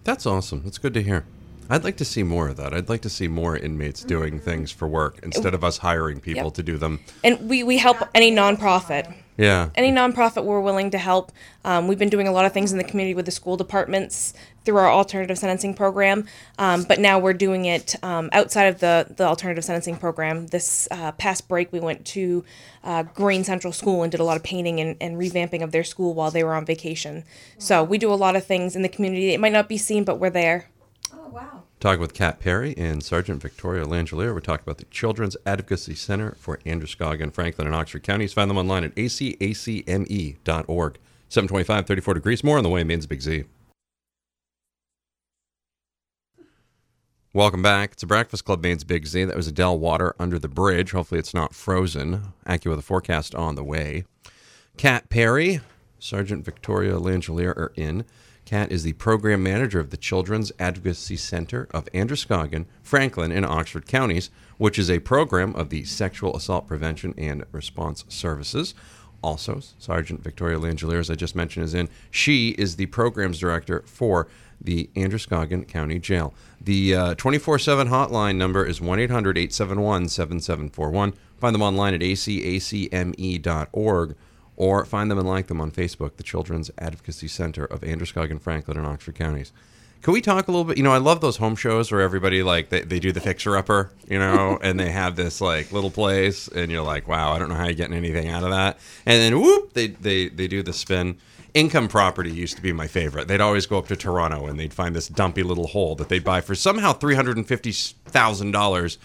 That's 0.04 0.26
awesome. 0.26 0.64
That's 0.64 0.78
good 0.78 0.94
to 0.96 1.04
hear. 1.04 1.26
I'd 1.69 1.83
like 1.83 1.97
to 1.97 2.06
see 2.06 2.23
more 2.23 2.50
of 2.50 2.57
that. 2.57 2.73
I'd 2.73 2.89
like 2.89 3.01
to 3.01 3.09
see 3.09 3.27
more 3.27 3.57
inmates 3.57 4.03
doing 4.03 4.39
things 4.39 4.71
for 4.71 4.88
work 4.88 5.19
instead 5.23 5.53
of 5.53 5.63
us 5.63 5.79
hiring 5.79 6.19
people 6.19 6.45
Yep. 6.45 6.53
to 6.56 6.63
do 6.63 6.77
them. 6.77 7.00
And 7.23 7.50
we, 7.50 7.63
we 7.63 7.77
help 7.77 7.97
any 8.13 8.31
nonprofit. 8.31 9.13
Yeah. 9.38 9.69
Any 9.75 9.91
nonprofit 9.91 10.45
we're 10.45 10.62
willing 10.62 10.91
to 10.91 10.97
help. 10.97 11.31
Um, 11.65 11.88
we've 11.89 12.00
been 12.00 12.09
doing 12.09 12.27
a 12.27 12.31
lot 12.31 12.45
of 12.45 12.53
things 12.53 12.71
in 12.71 12.77
the 12.77 12.85
community 12.85 13.13
with 13.13 13.25
the 13.25 13.31
school 13.31 13.57
departments 13.57 14.33
through 14.63 14.77
our 14.77 14.89
alternative 14.89 15.38
sentencing 15.38 15.73
program, 15.73 16.25
um, 16.57 16.83
but 16.83 17.00
now 17.00 17.19
we're 17.19 17.33
doing 17.33 17.65
it 17.65 17.95
um, 18.01 18.29
outside 18.31 18.63
of 18.65 18.79
the, 18.79 19.06
the 19.17 19.23
alternative 19.25 19.63
sentencing 19.63 19.97
program. 19.97 20.47
This 20.47 20.88
uh, 20.89 21.12
past 21.13 21.47
break, 21.50 21.71
we 21.73 21.79
went 21.81 22.06
to 22.07 22.45
uh, 22.83 23.03
Greene 23.03 23.44
Central 23.44 23.73
School 23.73 24.03
and 24.03 24.12
did 24.12 24.21
a 24.21 24.23
lot 24.23 24.38
of 24.38 24.44
painting 24.44 24.79
and, 24.79 24.95
and 25.01 25.17
revamping 25.17 25.62
of 25.62 25.71
their 25.71 25.83
school 25.83 26.13
while 26.13 26.31
they 26.31 26.44
were 26.44 26.53
on 26.56 26.65
vacation. 26.65 27.25
So 27.57 27.83
we 27.83 27.97
do 27.97 28.12
a 28.12 28.15
lot 28.15 28.35
of 28.35 28.45
things 28.45 28.75
in 28.75 28.83
the 28.83 28.89
community. 28.89 29.33
It 29.33 29.39
might 29.39 29.51
not 29.53 29.67
be 29.67 29.77
seen, 29.77 30.03
but 30.03 30.19
we're 30.19 30.29
there. 30.29 30.69
Talking 31.86 32.02
with 32.02 32.16
Kat 32.16 32.40
Perry 32.40 32.76
and 32.80 33.04
Sergeant 33.04 33.44
Victoria 33.44 33.86
Langelier. 33.86 34.34
We're 34.34 34.39
talking 34.39 34.63
about 34.63 34.80
the 34.80 34.86
Children's 34.86 35.38
Advocacy 35.46 35.94
Center 35.94 36.32
for 36.39 36.60
Androscoggin, 36.65 37.30
Franklin, 37.30 37.68
and 37.68 37.75
Oxford 37.75 38.01
counties. 38.01 38.34
Find 38.34 38.50
them 38.50 38.58
online 38.58 38.86
at 38.86 38.96
acacme.org. 38.96 40.98
725, 41.30 41.86
34 41.86 42.13
degrees. 42.15 42.44
More 42.44 42.58
on 42.58 42.63
the 42.63 42.72
way. 42.72 42.84
Maine's 42.84 43.06
Big 43.06 43.22
Z. 43.22 43.44
Welcome 47.34 47.62
back. 47.62 47.92
It's 47.92 48.01
a 48.01 48.08
Breakfast 48.08 48.46
Club 48.46 48.63
Maine's 48.63 48.84
Big 48.84 49.06
Z. 49.06 49.25
That 49.25 49.38
was 49.38 49.48
Adele 49.48 49.77
Water 49.77 50.15
under 50.20 50.39
the 50.39 50.48
bridge. 50.48 50.89
Hopefully 50.89 51.20
it's 51.20 51.36
not 51.36 51.54
frozen. 51.54 52.34
AccuWeather 52.48 52.82
forecast 52.82 53.36
on 53.36 53.54
the 53.54 53.63
way. 53.63 54.06
Kat 54.77 55.10
Perry, 55.10 55.60
Sergeant 56.00 56.44
Victoria 56.44 56.94
Langelier 56.94 57.56
are 57.56 57.74
in. 57.75 58.06
Kat 58.46 58.72
is 58.72 58.84
the 58.84 58.94
program 58.94 59.42
manager 59.42 59.80
of 59.80 59.90
the 59.90 59.98
Children's 59.98 60.52
Advocacy 60.60 61.18
Center 61.18 61.68
of 61.72 61.90
Androscoggin, 61.96 62.68
Franklin, 62.84 63.32
and 63.32 63.44
Oxford 63.44 63.88
counties, 63.88 64.30
which 64.58 64.78
is 64.78 64.90
a 64.90 65.00
program 65.00 65.56
of 65.56 65.70
the 65.70 65.84
Sexual 65.84 66.36
Assault 66.36 66.68
Prevention 66.68 67.16
and 67.18 67.44
Response 67.52 68.06
Services. 68.08 68.75
Also, 69.24 69.60
Sergeant 69.80 70.22
Victoria 70.24 70.60
Langelier, 70.60 71.00
as 71.00 71.10
I 71.10 71.16
just 71.16 71.36
mentioned, 71.36 71.66
is 71.66 71.74
in. 71.74 71.90
She 72.12 72.50
is 72.52 72.75
the 72.75 72.86
programs 72.86 73.40
director 73.40 73.82
for 73.88 74.28
the 74.62 74.92
Androscoggin 74.96 75.66
County 75.66 75.98
Jail. 75.98 76.32
The 76.62 76.96
uh, 76.96 77.16
24 77.16 77.58
7 77.58 77.88
hotline 77.88 78.36
number 78.36 78.64
is 78.64 78.80
1 78.80 79.00
800 79.00 79.40
871 79.40 80.10
7741. 80.10 81.14
Find 81.40 81.56
them 81.56 81.64
online 81.64 81.96
at 81.96 82.02
acacme.org 82.02 82.46
or 84.57 84.85
find 84.85 85.12
them 85.12 85.17
and 85.17 85.27
like 85.27 85.47
them 85.47 85.62
on 85.62 85.71
Facebook, 85.71 86.17
the 86.17 86.24
Children's 86.24 86.71
Advocacy 86.77 87.27
Center 87.27 87.65
of 87.65 87.83
Androscoggin, 87.83 88.39
Franklin, 88.39 88.77
and 88.77 88.88
Oxford 88.88 89.15
counties. 89.15 89.51
Can 90.05 90.13
we 90.13 90.21
talk 90.21 90.47
a 90.47 90.51
little 90.51 90.65
bit? 90.65 90.77
You 90.77 90.83
know, 90.83 90.91
I 90.91 91.00
love 91.00 91.19
those 91.19 91.38
home 91.38 91.55
shows 91.55 91.91
where 91.91 92.01
everybody 92.01 92.43
like 92.43 92.69
they, 92.69 92.81
they 92.81 93.00
do 93.00 93.12
the 93.12 93.19
fixer 93.19 93.57
upper, 93.57 93.89
you 94.07 94.19
know, 94.19 94.59
and 94.63 94.79
they 94.79 94.91
have 94.91 95.15
this 95.15 95.41
like 95.41 95.71
little 95.71 95.89
place, 95.89 96.47
and 96.47 96.71
you're 96.71 96.83
like, 96.83 97.07
wow, 97.07 97.33
I 97.33 97.39
don't 97.39 97.50
know 97.50 97.55
how 97.55 97.65
you're 97.65 97.74
getting 97.74 97.95
anything 97.95 98.27
out 98.27 98.43
of 98.43 98.51
that. 98.51 98.77
And 99.07 99.19
then 99.19 99.41
whoop, 99.41 99.74
they 99.74 99.88
they 99.88 100.29
they 100.29 100.47
do 100.47 100.62
the 100.62 100.74
spin. 100.74 101.17
Income 101.55 101.88
property 101.88 102.31
used 102.31 102.57
to 102.57 102.62
be 102.62 102.71
my 102.71 102.85
favorite. 102.85 103.29
They'd 103.29 103.41
always 103.41 103.65
go 103.65 103.77
up 103.77 103.88
to 103.88 103.95
Toronto 103.95 104.45
and 104.45 104.59
they'd 104.59 104.74
find 104.74 104.93
this 104.93 105.07
dumpy 105.07 105.41
little 105.41 105.67
hole 105.67 105.95
that 105.95 106.09
they'd 106.09 106.24
buy 106.24 106.41
for 106.41 106.53
somehow 106.53 106.93
three 106.93 107.15
hundred 107.15 107.38
and 107.38 107.47
fifty 107.47 107.71
thousand 107.71 108.51
dollars. 108.51 109.00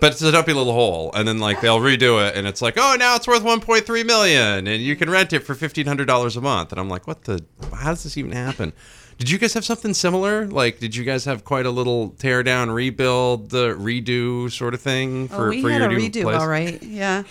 But 0.00 0.12
it's 0.12 0.22
a 0.22 0.32
dumpy 0.32 0.52
little 0.52 0.72
hole, 0.72 1.12
and 1.14 1.26
then 1.26 1.38
like 1.38 1.60
they'll 1.60 1.78
redo 1.78 2.26
it, 2.26 2.36
and 2.36 2.46
it's 2.46 2.60
like, 2.60 2.74
oh, 2.76 2.96
now 2.98 3.14
it's 3.14 3.28
worth 3.28 3.42
1.3 3.42 4.06
million, 4.06 4.66
and 4.66 4.82
you 4.82 4.96
can 4.96 5.08
rent 5.08 5.32
it 5.32 5.40
for 5.40 5.52
1,500 5.54 6.04
dollars 6.06 6.36
a 6.36 6.40
month. 6.40 6.72
And 6.72 6.80
I'm 6.80 6.88
like, 6.88 7.06
what 7.06 7.22
the? 7.24 7.44
How 7.72 7.90
does 7.90 8.02
this 8.02 8.16
even 8.18 8.32
happen? 8.32 8.72
Did 9.18 9.30
you 9.30 9.38
guys 9.38 9.54
have 9.54 9.64
something 9.64 9.94
similar? 9.94 10.46
Like, 10.46 10.80
did 10.80 10.96
you 10.96 11.04
guys 11.04 11.24
have 11.26 11.44
quite 11.44 11.66
a 11.66 11.70
little 11.70 12.10
tear 12.18 12.42
down, 12.42 12.70
rebuild, 12.70 13.50
the 13.50 13.68
redo 13.74 14.50
sort 14.50 14.74
of 14.74 14.80
thing 14.80 15.28
for, 15.28 15.46
oh, 15.46 15.50
we 15.50 15.62
for 15.62 15.70
had 15.70 15.82
your 15.82 15.90
a 15.92 15.94
redo, 15.94 16.22
place? 16.24 16.40
all 16.40 16.48
right. 16.48 16.82
Yeah. 16.82 17.22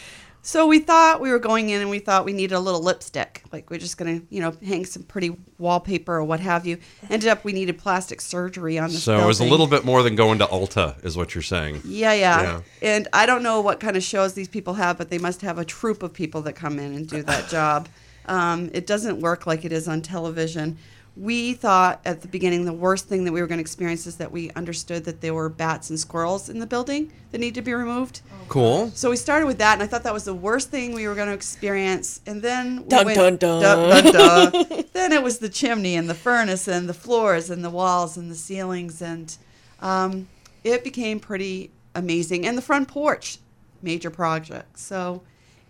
So 0.45 0.67
we 0.67 0.79
thought 0.79 1.21
we 1.21 1.31
were 1.31 1.39
going 1.39 1.69
in 1.69 1.79
and 1.79 1.89
we 1.89 1.99
thought 1.99 2.25
we 2.25 2.33
needed 2.33 2.53
a 2.53 2.59
little 2.59 2.81
lipstick. 2.81 3.43
Like 3.53 3.69
we're 3.69 3.79
just 3.79 3.97
gonna, 3.97 4.21
you 4.29 4.41
know, 4.41 4.51
hang 4.61 4.85
some 4.85 5.03
pretty 5.03 5.37
wallpaper 5.57 6.15
or 6.15 6.23
what 6.25 6.41
have 6.41 6.67
you. 6.67 6.79
Ended 7.09 7.29
up 7.29 7.45
we 7.45 7.53
needed 7.53 7.77
plastic 7.77 8.19
surgery 8.19 8.77
on 8.77 8.89
this 8.89 9.03
So 9.03 9.17
it 9.17 9.25
was 9.25 9.39
a 9.39 9.45
little 9.45 9.67
bit 9.67 9.85
more 9.85 10.03
than 10.03 10.15
going 10.17 10.39
to 10.39 10.45
Ulta, 10.45 11.03
is 11.05 11.15
what 11.15 11.33
you're 11.33 11.41
saying. 11.41 11.81
Yeah, 11.85 12.11
yeah, 12.11 12.41
Yeah. 12.41 12.61
And 12.81 13.07
I 13.13 13.25
don't 13.25 13.41
know 13.41 13.61
what 13.61 13.79
kind 13.79 13.95
of 13.95 14.03
shows 14.03 14.33
these 14.33 14.49
people 14.49 14.73
have, 14.73 14.97
but 14.97 15.09
they 15.09 15.17
must 15.17 15.41
have 15.43 15.57
a 15.57 15.65
troop 15.65 16.03
of 16.03 16.13
people 16.13 16.41
that 16.41 16.53
come 16.53 16.77
in 16.77 16.93
and 16.93 17.07
do 17.07 17.23
that 17.23 17.47
job. 17.49 17.87
Um, 18.25 18.69
it 18.73 18.85
doesn't 18.85 19.21
work 19.21 19.47
like 19.47 19.63
it 19.63 19.71
is 19.71 19.87
on 19.87 20.01
television. 20.01 20.77
We 21.15 21.53
thought 21.53 22.01
at 22.05 22.21
the 22.21 22.27
beginning 22.27 22.65
the 22.65 22.73
worst 22.73 23.07
thing 23.07 23.23
that 23.25 23.31
we 23.31 23.39
were 23.39 23.45
going 23.45 23.59
to 23.59 23.61
experience 23.61 24.07
is 24.07 24.15
that 24.17 24.31
we 24.31 24.49
understood 24.51 25.05
that 25.05 25.21
there 25.21 25.33
were 25.33 25.47
bats 25.47 25.91
and 25.91 25.99
squirrels 25.99 26.49
in 26.49 26.57
the 26.57 26.65
building 26.65 27.11
that 27.31 27.37
need 27.37 27.53
to 27.53 27.61
be 27.61 27.73
removed. 27.73 28.21
Cool. 28.47 28.89
So 28.95 29.11
we 29.11 29.15
started 29.15 29.45
with 29.45 29.59
that, 29.59 29.73
and 29.73 29.83
I 29.83 29.87
thought 29.87 30.03
that 30.03 30.13
was 30.13 30.23
the 30.23 30.33
worst 30.33 30.69
thing 30.69 30.93
we 30.93 31.07
were 31.07 31.13
going 31.13 31.27
to 31.27 31.33
experience. 31.33 32.19
And 32.25 32.41
then 32.41 32.83
we 32.83 32.89
Dun, 32.89 33.05
went, 33.05 33.17
dun, 33.17 33.37
dun. 33.37 33.61
dun, 33.61 34.13
dun, 34.13 34.51
dun. 34.51 34.85
then 34.93 35.11
it 35.11 35.21
was 35.21 35.37
the 35.37 35.49
chimney 35.49 35.95
and 35.95 36.09
the 36.09 36.15
furnace 36.15 36.67
and 36.67 36.89
the 36.89 36.95
floors 36.95 37.51
and 37.51 37.63
the 37.63 37.69
walls 37.69 38.17
and 38.17 38.31
the 38.31 38.35
ceilings, 38.35 38.99
and 39.01 39.37
um, 39.81 40.27
it 40.63 40.83
became 40.83 41.19
pretty 41.19 41.69
amazing. 41.93 42.45
And 42.47 42.57
the 42.57 42.61
front 42.63 42.87
porch, 42.87 43.37
major 43.83 44.09
project. 44.09 44.79
So 44.79 45.21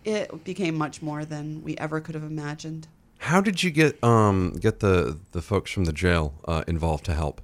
it 0.05 0.43
became 0.45 0.75
much 0.77 1.01
more 1.01 1.25
than 1.25 1.63
we 1.63 1.75
ever 1.77 1.99
could 1.99 2.15
have 2.15 2.23
imagined. 2.23 2.87
How 3.23 3.39
did 3.39 3.63
you 3.63 3.71
get 3.71 4.03
um 4.03 4.53
get 4.59 4.79
the 4.79 5.17
the 5.31 5.41
folks 5.41 5.71
from 5.71 5.85
the 5.85 5.93
jail 5.93 6.33
uh, 6.45 6.63
involved 6.67 7.05
to 7.05 7.13
help? 7.13 7.41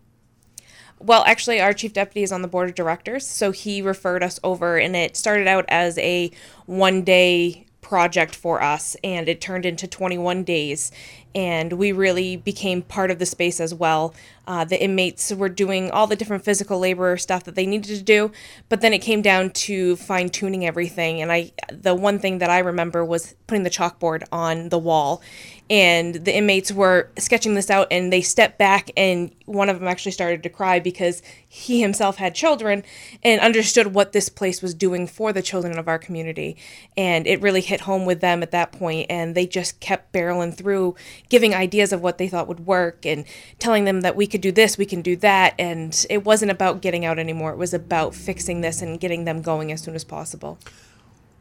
Well, 1.00 1.24
actually, 1.26 1.62
our 1.62 1.72
chief 1.72 1.94
deputy 1.94 2.24
is 2.24 2.34
on 2.34 2.42
the 2.42 2.50
board 2.50 2.68
of 2.68 2.76
directors, 2.76 3.26
so 3.26 3.52
he 3.52 3.82
referred 3.82 4.22
us 4.22 4.42
over, 4.44 4.78
and 4.78 4.94
it 4.94 5.16
started 5.16 5.48
out 5.48 5.64
as 5.70 5.98
a 5.98 6.32
one 6.66 7.04
day 7.04 7.66
project 7.80 8.36
for 8.36 8.62
us, 8.62 8.98
and 9.06 9.30
it 9.30 9.40
turned 9.40 9.66
into 9.66 9.88
21 9.88 10.44
days. 10.44 10.92
And 11.36 11.74
we 11.74 11.92
really 11.92 12.38
became 12.38 12.82
part 12.82 13.12
of 13.12 13.20
the 13.20 13.26
space 13.26 13.60
as 13.60 13.74
well. 13.74 14.14
Uh, 14.48 14.66
the 14.66 14.82
inmates 14.82 15.32
were 15.32 15.48
doing 15.48 15.92
all 15.92 16.08
the 16.08 16.16
different 16.16 16.44
physical 16.44 16.80
labor 16.80 17.16
stuff 17.18 17.44
that 17.44 17.54
they 17.54 17.68
needed 17.68 17.96
to 17.96 18.02
do, 18.02 18.32
but 18.68 18.82
then 18.82 18.94
it 18.94 19.00
came 19.00 19.22
down 19.22 19.52
to 19.52 19.96
fine 19.98 20.28
tuning 20.30 20.66
everything. 20.66 21.22
And 21.22 21.32
I, 21.32 21.52
the 21.72 21.94
one 21.94 22.18
thing 22.18 22.40
that 22.40 22.50
I 22.50 22.58
remember 22.58 23.06
was 23.06 23.36
putting 23.46 23.64
the 23.64 23.70
chalkboard 23.70 24.24
on 24.32 24.70
the 24.70 24.80
wall, 24.80 25.22
and 25.70 26.16
the 26.16 26.36
inmates 26.36 26.72
were 26.72 27.10
sketching 27.18 27.54
this 27.54 27.70
out 27.70 27.88
and 27.92 28.12
they 28.12 28.22
stepped 28.22 28.58
back 28.58 28.90
and 28.98 29.32
one 29.46 29.70
of 29.70 29.80
them 29.80 29.88
actually 29.88 30.12
started 30.12 30.42
to 30.42 30.50
cry 30.50 30.80
because 30.80 31.22
he 31.48 31.80
himself 31.82 32.18
had 32.18 32.34
children 32.34 32.84
and 33.24 33.40
understood 33.40 33.94
what 33.94 34.12
this 34.12 34.30
place 34.30 34.62
was 34.62 34.74
doing 34.74 35.06
for 35.06 35.32
the 35.32 35.42
children 35.44 35.78
of 35.78 35.88
our 35.88 36.00
community 36.00 36.58
and 36.98 37.28
it 37.28 37.42
really 37.42 37.62
hit 37.62 37.82
home 37.82 38.06
with 38.06 38.20
them 38.20 38.42
at 38.42 38.52
that 38.52 38.72
point 38.72 39.06
and 39.10 39.36
they 39.36 39.46
just 39.46 39.80
kept 39.80 40.12
barreling 40.12 40.56
through 40.56 40.96
giving 41.30 41.54
ideas 41.56 41.94
of 41.94 42.02
what 42.02 42.18
they 42.18 42.28
thought 42.28 42.48
would 42.48 42.66
work 42.66 43.06
and 43.06 43.24
telling 43.60 43.86
them 43.86 44.02
that 44.02 44.16
we 44.16 44.26
could 44.28 44.42
do 44.42 44.52
this 44.52 44.78
we 44.78 44.86
can 44.86 45.02
do 45.02 45.16
that 45.16 45.54
and 45.60 46.06
it 46.10 46.26
wasn't 46.26 46.50
about 46.52 46.82
getting 46.82 47.06
out 47.06 47.18
anymore 47.20 47.52
it 47.52 47.58
was 47.58 47.74
about 47.74 48.14
fixing 48.16 48.62
this 48.62 48.82
and 48.82 49.00
getting 49.00 49.26
them 49.26 49.42
going 49.42 49.72
as 49.72 49.82
soon 49.82 49.96
as 49.96 50.04
possible 50.04 50.58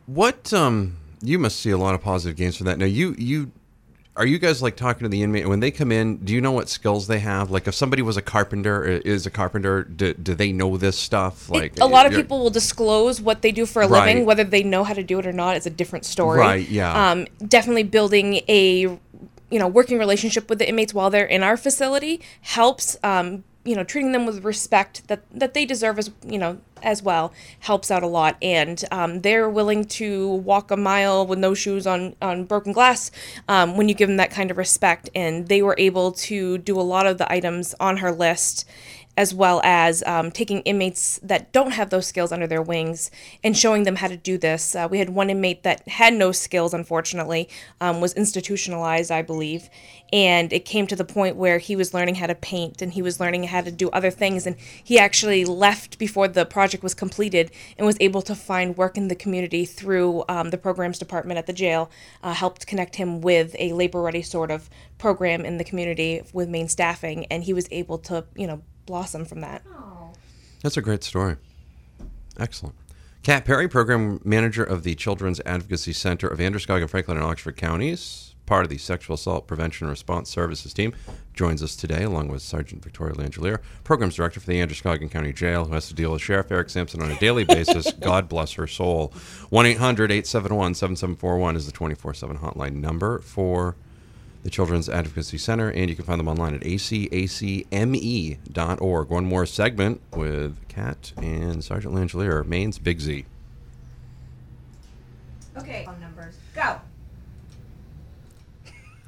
What 0.07 0.52
um 0.52 0.97
you 1.21 1.38
must 1.38 1.61
see 1.61 1.71
a 1.71 1.78
lot 1.78 1.95
of 1.95 2.02
positive 2.02 2.37
gains 2.37 2.57
from 2.57 2.66
that. 2.66 2.78
Now 2.78 2.87
you 2.87 3.14
you 3.18 3.50
are 4.16 4.26
you 4.26 4.38
guys 4.40 4.61
like 4.62 4.75
talking 4.75 5.04
to 5.04 5.09
the 5.09 5.23
inmate 5.23 5.47
when 5.49 5.61
they 5.61 5.71
come 5.71 5.92
in? 5.92 6.16
Do 6.18 6.33
you 6.33 6.40
know 6.40 6.50
what 6.50 6.68
skills 6.68 7.07
they 7.07 7.21
have? 7.21 7.50
Like 7.52 7.68
if 7.68 7.75
somebody 7.75 8.02
was 8.02 8.16
a 8.16 8.23
carpenter, 8.23 8.85
is 8.85 9.26
a 9.26 9.30
carpenter, 9.30 9.85
do, 9.85 10.12
do 10.14 10.35
they 10.35 10.50
know 10.50 10.76
this 10.76 10.99
stuff? 10.99 11.49
Like 11.49 11.78
a 11.80 11.87
lot 11.87 12.04
of 12.07 12.12
people 12.12 12.40
will 12.40 12.50
disclose 12.50 13.21
what 13.21 13.42
they 13.42 13.52
do 13.52 13.64
for 13.66 13.83
a 13.83 13.87
Right. 13.88 14.07
living 14.09 14.25
whether 14.26 14.42
they 14.45 14.62
know 14.64 14.83
how 14.83 14.95
to 14.95 15.04
do 15.04 15.18
it 15.21 15.26
or 15.26 15.33
not 15.33 15.57
is 15.57 15.66
a 15.66 15.71
different 15.71 16.04
story 16.04 16.38
Right, 16.40 16.68
yeah. 16.68 17.11
um, 17.11 17.26
definitely 17.47 17.85
building 17.85 18.40
a 18.49 18.99
you 19.50 19.59
know 19.59 19.69
working 19.69 19.99
relationship 19.99 20.49
with 20.49 20.59
the 20.59 20.69
inmates 20.69 20.95
while 20.95 21.11
they're 21.11 21.25
in 21.25 21.43
our 21.43 21.57
facility 21.57 22.21
helps 22.43 22.97
um, 23.02 23.45
you 23.64 23.75
know 23.75 23.85
treating 23.85 24.12
them 24.12 24.26
with 24.26 24.45
respect 24.45 25.07
that 25.09 25.23
that 25.31 25.55
they 25.55 25.64
deserve 25.64 25.99
as 25.99 26.11
you 26.26 26.38
know 26.38 26.59
as 26.83 27.02
well 27.02 27.33
helps 27.61 27.90
out 27.90 28.02
a 28.02 28.07
lot. 28.07 28.37
And 28.43 28.83
um, 28.90 29.21
they're 29.21 29.49
willing 29.49 29.85
to 29.85 30.28
walk 30.28 30.71
a 30.71 30.76
mile 30.76 31.26
with 31.26 31.38
no 31.38 31.55
shoes 31.55 31.87
on 31.87 32.17
on 32.21 32.45
broken 32.45 32.73
glass 32.73 33.11
um, 33.49 33.76
when 33.76 33.88
you 33.88 33.95
give 33.95 34.09
them 34.09 34.17
that 34.17 34.31
kind 34.31 34.50
of 34.50 34.57
respect. 34.57 35.11
And 35.14 35.49
they 35.49 35.62
were 35.62 35.75
able 35.78 36.12
to 36.12 36.59
do 36.59 36.78
a 36.81 36.83
lot 36.83 37.07
of 37.07 37.19
the 37.19 37.31
items 37.31 37.75
on 37.81 37.99
her 37.99 38.12
list 38.12 38.69
as 39.18 39.34
well 39.34 39.60
as 39.64 40.04
um, 40.04 40.30
taking 40.30 40.60
inmates 40.60 41.18
that 41.25 41.52
don't 41.52 41.72
have 41.72 41.90
those 41.90 42.06
skills 42.06 42.30
under 42.30 42.46
their 42.46 42.62
wings 42.62 43.10
and 43.42 43.56
showing 43.56 43.82
them 43.82 43.96
how 43.96 44.06
to 44.06 44.16
do 44.16 44.38
this. 44.38 44.76
Uh, 44.76 44.87
we 44.88 45.00
had 45.00 45.08
one 45.08 45.28
inmate 45.28 45.64
that 45.64 45.87
had 45.88 46.14
no 46.14 46.30
skills, 46.30 46.72
unfortunately, 46.72 47.48
um, 47.80 48.00
was 48.00 48.14
institutionalized, 48.14 49.10
I 49.10 49.22
believe, 49.22 49.68
and 50.12 50.52
it 50.52 50.64
came 50.64 50.87
to 50.87 50.94
the 50.94 51.04
point 51.04 51.34
where 51.34 51.58
he 51.58 51.75
was 51.75 51.92
learning 51.92 52.14
how 52.14 52.28
to 52.28 52.34
paint 52.37 52.80
and 52.80 52.92
he 52.92 53.02
was 53.02 53.18
learning 53.18 53.42
how 53.42 53.60
to 53.60 53.72
do 53.72 53.90
other 53.90 54.12
things, 54.12 54.46
and 54.46 54.54
he 54.84 55.00
actually 55.00 55.44
left 55.44 55.98
before 55.98 56.28
the 56.28 56.46
project 56.46 56.84
was 56.84 56.94
completed 56.94 57.50
and 57.76 57.84
was 57.84 57.96
able 57.98 58.22
to 58.22 58.37
find 58.37 58.76
work 58.76 58.96
in 58.96 59.08
the 59.08 59.16
community 59.16 59.64
through 59.64 60.22
um, 60.28 60.50
the 60.50 60.58
programs 60.58 60.96
department 60.96 61.38
at 61.38 61.48
the 61.48 61.52
jail, 61.52 61.90
uh, 62.22 62.32
helped 62.32 62.68
connect 62.68 62.94
him 62.94 63.20
with 63.20 63.56
a 63.58 63.72
labor 63.72 64.00
ready 64.00 64.22
sort 64.22 64.52
of 64.52 64.70
program 64.96 65.44
in 65.44 65.58
the 65.58 65.64
community 65.64 66.22
with 66.32 66.48
main 66.48 66.68
staffing, 66.68 67.26
and 67.26 67.42
he 67.42 67.52
was 67.52 67.66
able 67.72 67.98
to, 67.98 68.25
you 68.37 68.46
know, 68.46 68.62
blossom 68.88 69.25
from 69.26 69.42
that. 69.42 69.62
Oh. 69.71 70.11
That's 70.62 70.76
a 70.76 70.83
great 70.83 71.04
story. 71.04 71.37
Excellent. 72.38 72.75
Kat 73.23 73.45
Perry, 73.45 73.68
Program 73.68 74.21
Manager 74.25 74.64
of 74.64 74.83
the 74.83 74.95
Children's 74.95 75.40
Advocacy 75.45 75.92
Center 75.92 76.26
of 76.26 76.40
Androscoggin, 76.40 76.88
Franklin, 76.88 77.18
and 77.18 77.26
Oxford 77.26 77.57
counties, 77.57 78.35
part 78.47 78.64
of 78.64 78.71
the 78.71 78.78
Sexual 78.78 79.14
Assault 79.14 79.47
Prevention 79.47 79.85
and 79.87 79.90
Response 79.90 80.30
Services 80.30 80.73
team, 80.73 80.95
joins 81.35 81.62
us 81.62 81.76
today 81.76 82.04
along 82.04 82.28
with 82.28 82.40
Sergeant 82.40 82.83
Victoria 82.83 83.14
Langelier, 83.14 83.59
Programs 83.85 84.14
Director 84.14 84.40
for 84.40 84.47
the 84.47 84.61
Androscoggin 84.61 85.11
County 85.11 85.35
Jail, 85.35 85.66
who 85.66 85.75
has 85.75 85.88
to 85.88 85.95
deal 85.95 86.12
with 86.12 86.23
Sheriff 86.23 86.50
Eric 86.50 86.71
Sampson 86.71 87.02
on 87.02 87.11
a 87.11 87.18
daily 87.18 87.45
basis. 87.45 87.92
God 87.92 88.26
bless 88.28 88.54
her 88.54 88.66
soul. 88.66 89.12
1 89.50 89.66
800 89.66 90.11
871 90.11 90.75
7741 90.75 91.57
is 91.57 91.66
the 91.66 91.73
24 91.73 92.14
7 92.14 92.38
hotline 92.38 92.76
number 92.76 93.18
for 93.18 93.76
the 94.42 94.50
Children's 94.50 94.88
Advocacy 94.88 95.38
Center, 95.38 95.71
and 95.71 95.90
you 95.90 95.97
can 95.97 96.04
find 96.04 96.18
them 96.21 96.28
online 96.28 96.54
at 96.54 96.61
acacme.org. 96.62 97.59
One 99.09 99.25
more 99.25 99.47
segment 99.47 100.00
with 100.14 100.57
Kat 100.68 101.12
and 101.16 101.62
Sergeant 101.64 101.95
Langelier, 101.95 102.47
Maine's 102.47 102.78
Big 102.78 103.00
Z. 103.00 103.25
Okay. 105.57 105.85
Phone 105.85 106.00
numbers. 106.00 106.37
Go. 106.54 106.80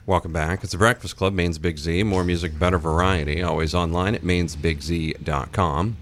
Welcome 0.07 0.33
back. 0.33 0.65
It's 0.65 0.73
the 0.73 0.79
Breakfast 0.79 1.17
Club, 1.17 1.35
Maine's 1.35 1.59
Big 1.59 1.79
Z. 1.79 2.03
More 2.03 2.25
music, 2.25 2.59
better 2.59 2.79
variety. 2.79 3.43
Always 3.43 3.75
online 3.75 4.17
at 4.17 4.23
mainsbigz.com. 4.23 5.97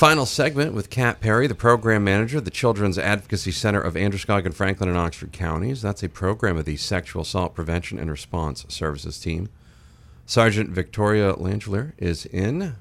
Final 0.00 0.24
segment 0.24 0.72
with 0.72 0.88
Kat 0.88 1.20
Perry, 1.20 1.46
the 1.46 1.54
program 1.54 2.02
manager 2.04 2.38
of 2.38 2.46
the 2.46 2.50
Children's 2.50 2.98
Advocacy 2.98 3.50
Center 3.52 3.82
of 3.82 3.98
Androscoggin, 3.98 4.52
Franklin, 4.52 4.88
and 4.88 4.96
Oxford 4.96 5.30
counties. 5.30 5.82
That's 5.82 6.02
a 6.02 6.08
program 6.08 6.56
of 6.56 6.64
the 6.64 6.78
Sexual 6.78 7.20
Assault 7.20 7.54
Prevention 7.54 7.98
and 7.98 8.10
Response 8.10 8.64
Services 8.70 9.18
team. 9.18 9.50
Sergeant 10.24 10.70
Victoria 10.70 11.34
Langelier 11.34 11.92
is 11.98 12.24
in, 12.24 12.76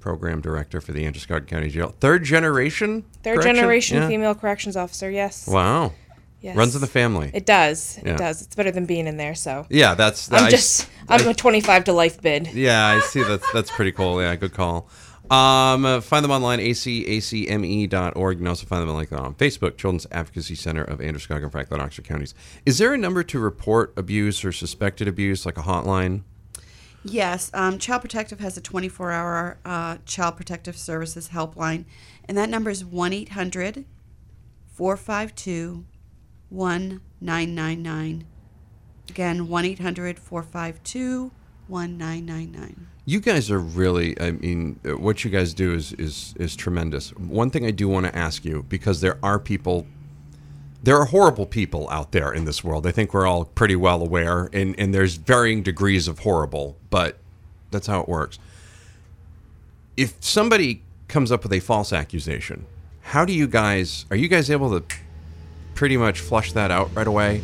program 0.00 0.40
director 0.40 0.80
for 0.80 0.90
the 0.90 1.06
Androscoggin 1.06 1.46
County 1.46 1.68
Jail. 1.68 1.94
Third 2.00 2.24
generation? 2.24 3.04
Third 3.22 3.34
correction? 3.36 3.54
generation 3.54 3.96
Yeah. 3.98 4.08
female 4.08 4.34
corrections 4.34 4.76
officer. 4.76 5.08
Yes. 5.08 5.46
Wow. 5.46 5.92
Yes. 6.40 6.56
Runs 6.56 6.74
in 6.74 6.80
the 6.80 6.88
family. 6.88 7.30
It 7.32 7.46
does. 7.46 8.00
Yeah. 8.04 8.14
It 8.14 8.18
does. 8.18 8.42
It's 8.42 8.56
better 8.56 8.72
than 8.72 8.84
being 8.84 9.06
in 9.06 9.16
there. 9.16 9.36
So 9.36 9.64
yeah, 9.70 9.94
that's. 9.94 10.32
I'm 10.32 10.46
I- 10.46 10.50
just. 10.50 10.88
I'm 11.08 11.28
a 11.28 11.34
25 11.34 11.84
to 11.84 11.92
life 11.92 12.20
bid. 12.20 12.48
Yeah, 12.48 12.84
I 12.84 12.98
see. 12.98 13.22
That's 13.22 13.48
that's 13.52 13.70
pretty 13.70 13.92
cool. 13.92 14.20
Yeah, 14.20 14.34
good 14.34 14.54
call. 14.54 14.88
Um, 15.30 16.00
find 16.02 16.22
them 16.22 16.30
online, 16.30 16.58
acacme.org. 16.58 18.36
You 18.36 18.38
can 18.38 18.46
also 18.46 18.66
find 18.66 18.82
them 18.82 18.94
like 18.94 19.12
on 19.12 19.34
Facebook, 19.34 19.76
Children's 19.78 20.06
Advocacy 20.10 20.54
Center 20.54 20.82
of 20.82 21.00
Androscoggin, 21.00 21.50
Franklin, 21.50 21.80
Oxford 21.80 22.04
counties. 22.04 22.34
Is 22.66 22.78
there 22.78 22.92
a 22.92 22.98
number 22.98 23.22
to 23.24 23.38
report 23.38 23.94
abuse 23.96 24.44
or 24.44 24.52
suspected 24.52 25.08
abuse, 25.08 25.46
like 25.46 25.56
a 25.56 25.62
hotline? 25.62 26.22
Yes, 27.06 27.50
um, 27.52 27.78
Child 27.78 28.00
Protective 28.00 28.40
has 28.40 28.56
a 28.56 28.62
24 28.62 29.12
hour 29.12 29.58
uh, 29.64 29.98
Child 30.06 30.36
Protective 30.36 30.76
Services 30.76 31.30
helpline, 31.30 31.84
and 32.26 32.36
that 32.38 32.48
number 32.48 32.70
is 32.70 32.84
1 32.84 33.12
800 33.12 33.84
452 34.72 35.84
1999. 36.48 38.24
Again, 39.10 39.48
1 39.48 39.64
800 39.64 40.18
452 40.18 41.30
1999. 41.68 42.86
You 43.06 43.20
guys 43.20 43.50
are 43.50 43.58
really, 43.58 44.18
I 44.20 44.32
mean, 44.32 44.80
uh, 44.84 44.96
what 44.96 45.24
you 45.24 45.30
guys 45.30 45.52
do 45.52 45.74
is, 45.74 45.92
is, 45.92 46.34
is 46.38 46.56
tremendous. 46.56 47.10
One 47.10 47.50
thing 47.50 47.66
I 47.66 47.70
do 47.70 47.88
want 47.88 48.06
to 48.06 48.16
ask 48.16 48.44
you, 48.44 48.64
because 48.68 49.00
there 49.00 49.18
are 49.22 49.38
people 49.38 49.86
there 50.84 50.98
are 50.98 51.06
horrible 51.06 51.46
people 51.46 51.88
out 51.88 52.12
there 52.12 52.30
in 52.30 52.44
this 52.44 52.62
world. 52.62 52.86
I 52.86 52.90
think 52.90 53.14
we're 53.14 53.26
all 53.26 53.46
pretty 53.46 53.74
well 53.74 54.02
aware, 54.02 54.50
and, 54.52 54.78
and 54.78 54.92
there's 54.92 55.14
varying 55.14 55.62
degrees 55.62 56.08
of 56.08 56.18
horrible, 56.18 56.76
but 56.90 57.16
that's 57.70 57.86
how 57.86 58.00
it 58.00 58.08
works. 58.08 58.38
If 59.96 60.14
somebody 60.20 60.82
comes 61.08 61.32
up 61.32 61.42
with 61.42 61.54
a 61.54 61.60
false 61.60 61.90
accusation, 61.90 62.66
how 63.00 63.24
do 63.24 63.32
you 63.32 63.46
guys, 63.46 64.04
are 64.10 64.16
you 64.16 64.28
guys 64.28 64.50
able 64.50 64.78
to 64.78 64.84
pretty 65.74 65.96
much 65.96 66.20
flush 66.20 66.52
that 66.52 66.70
out 66.70 66.94
right 66.94 67.06
away? 67.06 67.40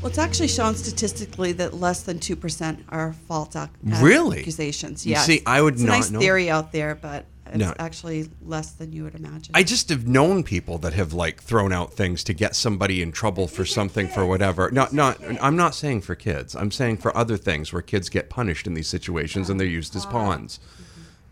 Well, 0.00 0.10
it's 0.10 0.18
actually 0.18 0.48
shown 0.48 0.74
statistically 0.76 1.52
that 1.52 1.74
less 1.74 2.02
than 2.02 2.18
2% 2.18 2.84
are 2.90 3.12
false 3.26 3.56
ac- 3.56 3.70
Really? 3.82 4.40
accusations. 4.40 5.04
Yes. 5.06 5.26
see, 5.26 5.42
I 5.46 5.60
would 5.62 5.74
it's 5.74 5.82
not 5.82 5.92
a 5.94 5.96
nice 5.98 6.10
know. 6.10 6.20
theory 6.20 6.48
out 6.50 6.70
there, 6.72 6.94
but 6.94 7.24
it's 7.46 7.56
No. 7.56 7.74
actually 7.78 8.28
less 8.44 8.70
than 8.72 8.92
you 8.92 9.04
would 9.04 9.14
imagine. 9.14 9.52
I 9.54 9.62
just 9.62 9.88
have 9.88 10.06
known 10.06 10.42
people 10.44 10.78
that 10.78 10.92
have 10.94 11.12
like 11.12 11.42
thrown 11.42 11.72
out 11.72 11.94
things 11.94 12.22
to 12.24 12.34
get 12.34 12.54
somebody 12.54 13.02
in 13.02 13.10
trouble 13.10 13.48
for 13.48 13.64
something 13.64 14.06
for 14.08 14.26
whatever. 14.26 14.70
Not 14.70 14.92
not 14.92 15.18
I'm 15.40 15.56
not 15.56 15.74
saying 15.74 16.02
for 16.02 16.14
kids. 16.14 16.54
I'm 16.54 16.70
saying 16.70 16.98
for 16.98 17.16
other 17.16 17.36
things 17.36 17.72
where 17.72 17.82
kids 17.82 18.08
get 18.08 18.28
punished 18.30 18.66
in 18.66 18.74
these 18.74 18.88
situations 18.88 19.48
and 19.48 19.58
they're 19.58 19.66
used 19.66 19.94
as 19.96 20.04
pawns. 20.06 20.58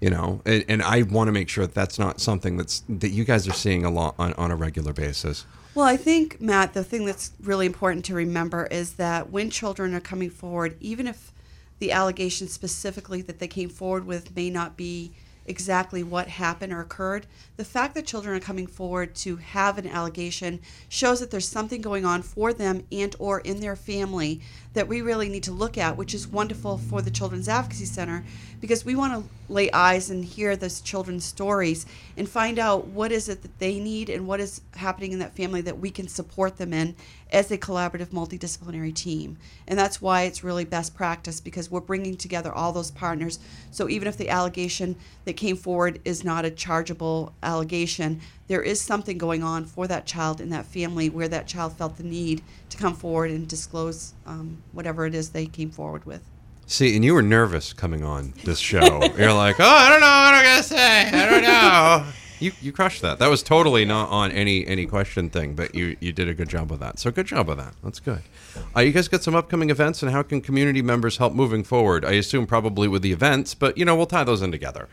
You 0.01 0.11
know, 0.11 0.41
and, 0.45 0.65
and 0.69 0.83
I 0.83 1.03
want 1.03 1.29
to 1.29 1.33
make 1.33 1.49
sure 1.49 1.67
that 1.67 1.75
that's 1.75 1.99
not 1.99 2.21
something 2.21 2.57
that's 2.57 2.83
that 2.89 3.11
you 3.11 3.25
guys 3.25 3.47
are 3.49 3.53
seeing 3.53 3.85
a 3.85 3.91
lot 3.91 4.15
on, 4.19 4.33
on 4.35 4.51
a 4.51 4.57
regular 4.57 4.93
basis. 4.93 5.47
Well, 5.75 5.87
I 5.87 5.97
think, 5.97 6.41
Matt, 6.41 6.73
the 6.73 6.85
thing 6.85 7.05
that's 7.05 7.33
really 7.43 7.67
important 7.67 8.05
to 8.05 8.15
remember 8.15 8.67
is 8.67 8.93
that 8.95 9.31
when 9.31 9.51
children 9.51 9.93
are 9.93 10.01
coming 10.01 10.31
forward, 10.31 10.77
even 10.81 11.09
if 11.09 11.33
the 11.81 11.91
allegation 11.91 12.47
specifically 12.47 13.23
that 13.23 13.41
they 13.41 13.49
came 13.49 13.69
forward 13.69 14.07
with 14.07 14.37
may 14.37 14.51
not 14.51 14.77
be 14.77 15.15
exactly 15.47 16.05
what 16.05 16.29
happened 16.29 16.73
or 16.73 16.81
occurred, 16.81 17.27
the 17.57 17.65
fact 17.65 17.97
that 17.97 18.07
children 18.07 18.37
are 18.37 18.41
coming 18.41 18.69
forward 18.69 19.17
to 19.17 19.35
have 19.37 19.77
an 19.77 19.89
allegation 19.89 20.61
shows 20.89 21.19
that 21.19 21.33
there's 21.33 21.49
something 21.49 21.83
going 21.83 22.05
on 22.05 22.23
for 22.23 22.53
them 22.53 22.85
and 22.93 23.17
or 23.19 23.41
in 23.41 23.59
their 23.59 23.75
family 23.75 24.41
that 24.75 24.89
we 24.89 25.01
really 25.01 25.29
need 25.29 25.45
to 25.45 25.53
look 25.53 25.79
at, 25.79 25.97
which 25.97 26.15
is 26.15 26.27
wonderful 26.27 26.79
for 26.79 27.01
the 27.01 27.11
Children's 27.11 27.49
Advocacy 27.49 27.87
Center 27.87 28.25
because 28.61 28.85
we 28.85 28.95
want 28.97 29.13
to 29.13 29.53
lay 29.53 29.71
eyes 29.73 30.11
and 30.11 30.25
hear 30.25 30.57
those 30.57 30.81
children's 30.81 31.25
stories 31.25 31.87
and 32.17 32.29
find 32.29 32.59
out 32.59 32.87
what 32.89 33.13
is 33.13 33.29
it 33.29 33.43
that 33.43 33.59
they 33.59 33.79
need 33.79 34.09
and 34.09 34.27
what 34.27 34.41
is 34.41 34.63
happening 34.75 35.13
in 35.13 35.19
that 35.19 35.37
family 35.37 35.61
that 35.61 35.79
we 35.79 35.91
can 35.91 36.09
support 36.09 36.57
them 36.57 36.73
in 36.73 36.95
as 37.31 37.51
a 37.51 37.59
collaborative 37.59 38.09
multidisciplinary 38.09 38.95
team. 38.95 39.37
And 39.69 39.79
that's 39.79 40.01
why 40.01 40.23
it's 40.23 40.45
really 40.45 40.65
best 40.65 40.95
practice 40.95 41.41
because 41.41 41.71
we're 41.71 41.81
bringing 41.81 42.17
together 42.17 42.53
all 42.53 42.73
those 42.73 42.91
partners. 42.91 43.39
So 43.71 43.89
even 43.89 44.09
if 44.09 44.17
the 44.17 44.31
allegation 44.31 44.97
that 45.25 45.35
came 45.35 45.57
forward 45.57 46.01
is 46.05 46.25
not 46.25 46.45
a 46.45 46.51
chargeable 46.51 47.35
allegation, 47.43 48.21
there 48.47 48.63
is 48.63 48.81
something 48.81 49.19
going 49.19 49.43
on 49.43 49.65
for 49.65 49.87
that 49.87 50.07
child 50.07 50.41
in 50.41 50.51
that 50.51 50.67
family 50.67 51.09
where 51.09 51.29
that 51.29 51.47
child 51.47 51.75
felt 51.75 51.97
the 51.97 52.03
need 52.03 52.43
to 52.71 52.77
come 52.77 52.95
forward 52.95 53.31
and 53.31 53.49
disclose 53.49 54.15
um, 54.27 54.63
whatever 54.73 55.07
it 55.07 55.15
is 55.15 55.31
they 55.31 55.47
came 55.47 55.71
forward 55.71 56.05
with. 56.05 56.23
See, 56.67 56.97
and 56.97 57.05
you 57.05 57.15
were 57.15 57.23
nervous 57.23 57.73
coming 57.73 58.03
on 58.05 58.33
this 58.45 58.59
show. 58.59 59.03
You're 59.19 59.35
like, 59.35 59.61
oh, 59.61 59.65
I 59.65 59.91
don't 59.91 60.01
know 60.01 60.07
what 60.07 60.35
I'm 60.35 60.45
gonna 60.45 60.63
say. 60.63 61.09
I 61.09 61.31
don't 61.31 61.43
know. 61.43 62.07
You 62.41 62.53
you 62.61 62.73
crushed 62.73 63.03
that. 63.03 63.19
That 63.19 63.29
was 63.29 63.43
totally 63.43 63.85
not 63.85 64.11
on 64.11 64.33
any 64.33 64.67
any 64.67 64.87
question 64.87 65.31
thing, 65.31 65.55
but 65.55 65.75
you 65.75 65.97
you 66.01 66.13
did 66.13 66.29
a 66.29 66.35
good 66.35 66.49
job 66.49 66.71
with 66.71 66.81
that. 66.81 66.99
So 66.99 67.11
good 67.11 67.27
job 67.27 67.49
with 67.49 67.59
that. 67.59 67.75
That's 67.83 68.01
good. 68.01 68.23
Uh, 68.77 68.81
you 68.81 68.93
guys 68.93 69.09
got 69.09 69.23
some 69.23 69.35
upcoming 69.35 69.71
events, 69.71 70.03
and 70.03 70.11
how 70.11 70.23
can 70.23 70.41
community 70.41 70.83
members 70.83 71.19
help 71.19 71.33
moving 71.33 71.65
forward? 71.65 72.05
I 72.05 72.13
assume 72.13 72.47
probably 72.47 72.89
with 72.89 73.03
the 73.03 73.13
events, 73.13 73.55
but 73.55 73.79
you 73.79 73.85
know 73.85 73.95
we'll 73.95 74.07
tie 74.07 74.25
those 74.25 74.43
in 74.43 74.51
together. 74.51 74.89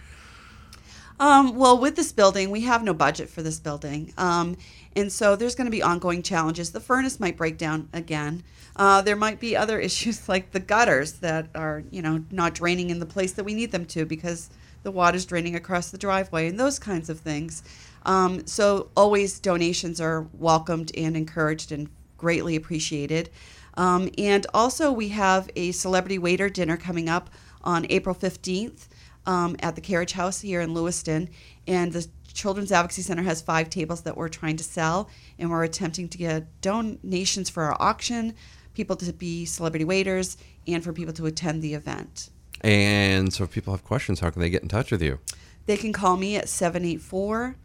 Um, 1.21 1.55
well, 1.55 1.77
with 1.77 1.95
this 1.95 2.11
building, 2.11 2.49
we 2.49 2.61
have 2.61 2.81
no 2.83 2.95
budget 2.95 3.29
for 3.29 3.43
this 3.43 3.59
building. 3.59 4.11
Um, 4.17 4.57
and 4.95 5.11
so 5.11 5.35
there's 5.35 5.53
going 5.53 5.65
to 5.65 5.71
be 5.71 5.83
ongoing 5.83 6.23
challenges. 6.23 6.71
The 6.71 6.79
furnace 6.79 7.19
might 7.19 7.37
break 7.37 7.59
down 7.59 7.89
again. 7.93 8.41
Uh, 8.75 9.03
there 9.03 9.15
might 9.15 9.39
be 9.39 9.55
other 9.55 9.79
issues 9.89 10.27
like 10.27 10.49
the 10.49 10.59
gutters 10.59 11.13
that 11.19 11.47
are, 11.53 11.83
you 11.91 12.01
know, 12.01 12.23
not 12.31 12.55
draining 12.55 12.89
in 12.89 12.97
the 12.97 13.05
place 13.05 13.33
that 13.33 13.43
we 13.43 13.53
need 13.53 13.71
them 13.71 13.85
to 13.85 14.03
because 14.03 14.49
the 14.81 14.89
water's 14.89 15.27
draining 15.27 15.55
across 15.55 15.91
the 15.91 15.97
driveway 15.99 16.47
and 16.47 16.59
those 16.59 16.79
kinds 16.79 17.07
of 17.07 17.19
things. 17.19 17.61
Um, 18.03 18.47
so 18.47 18.89
always 18.97 19.39
donations 19.39 20.01
are 20.01 20.25
welcomed 20.33 20.91
and 20.97 21.15
encouraged 21.15 21.71
and 21.71 21.87
greatly 22.17 22.55
appreciated. 22.55 23.29
Um, 23.75 24.09
and 24.17 24.47
also, 24.55 24.91
we 24.91 25.09
have 25.09 25.51
a 25.55 25.71
celebrity 25.71 26.17
waiter 26.17 26.49
dinner 26.49 26.77
coming 26.77 27.07
up 27.07 27.29
on 27.63 27.85
April 27.91 28.15
15th 28.15 28.87
um, 29.25 29.55
at 29.59 29.75
the 29.75 29.81
Carriage 29.81 30.13
House 30.13 30.41
here 30.41 30.61
in 30.61 30.73
Lewiston. 30.73 31.29
And 31.67 31.93
the 31.93 32.07
Children's 32.33 32.71
Advocacy 32.71 33.01
Center 33.01 33.23
has 33.23 33.41
five 33.41 33.69
tables 33.69 34.01
that 34.01 34.17
we're 34.17 34.29
trying 34.29 34.57
to 34.57 34.63
sell, 34.63 35.09
and 35.37 35.49
we're 35.49 35.63
attempting 35.63 36.09
to 36.09 36.17
get 36.17 36.61
donations 36.61 37.49
for 37.49 37.63
our 37.63 37.81
auction, 37.81 38.33
people 38.73 38.95
to 38.97 39.13
be 39.13 39.45
celebrity 39.45 39.85
waiters, 39.85 40.37
and 40.67 40.83
for 40.83 40.93
people 40.93 41.13
to 41.13 41.25
attend 41.25 41.61
the 41.61 41.73
event. 41.73 42.29
And 42.61 43.33
so, 43.33 43.43
if 43.43 43.51
people 43.51 43.73
have 43.73 43.83
questions, 43.83 44.19
how 44.19 44.29
can 44.29 44.41
they 44.41 44.49
get 44.49 44.61
in 44.61 44.69
touch 44.69 44.91
with 44.91 45.01
you? 45.01 45.19
They 45.65 45.77
can 45.77 45.93
call 45.93 46.17
me 46.17 46.35
at 46.35 46.49
784 46.49 47.55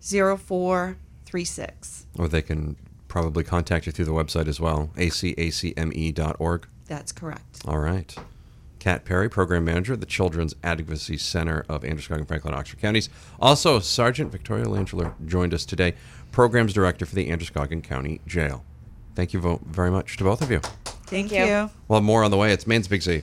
0436. 0.00 2.06
Or 2.18 2.28
they 2.28 2.42
can 2.42 2.76
probably 3.08 3.44
contact 3.44 3.86
you 3.86 3.92
through 3.92 4.06
the 4.06 4.12
website 4.12 4.48
as 4.48 4.60
well, 4.60 4.90
acacme.org. 4.96 6.66
That's 6.86 7.12
correct. 7.12 7.62
All 7.66 7.78
right. 7.78 8.16
Kat 8.80 9.04
Perry, 9.04 9.28
Program 9.28 9.64
Manager 9.64 9.92
at 9.92 10.00
the 10.00 10.06
Children's 10.06 10.56
Advocacy 10.64 11.18
Center 11.18 11.64
of 11.68 11.84
Androscoggin, 11.84 12.26
Franklin, 12.26 12.54
Oxford 12.54 12.80
counties. 12.80 13.08
Also, 13.38 13.78
Sergeant 13.78 14.32
Victoria 14.32 14.64
Langela 14.64 15.14
joined 15.26 15.54
us 15.54 15.64
today, 15.64 15.94
Programs 16.32 16.72
Director 16.72 17.06
for 17.06 17.14
the 17.14 17.30
Androscoggin 17.30 17.82
County 17.82 18.20
Jail. 18.26 18.64
Thank 19.14 19.32
you 19.32 19.60
very 19.66 19.90
much 19.90 20.16
to 20.16 20.24
both 20.24 20.42
of 20.42 20.50
you. 20.50 20.60
Thank, 21.06 21.30
you. 21.30 21.44
you. 21.44 21.70
We'll 21.88 21.98
have 21.98 22.04
more 22.04 22.24
on 22.24 22.30
the 22.30 22.36
way. 22.36 22.52
It's 22.52 22.66
Maine's 22.66 22.88
Big 22.88 23.02
Z. 23.02 23.22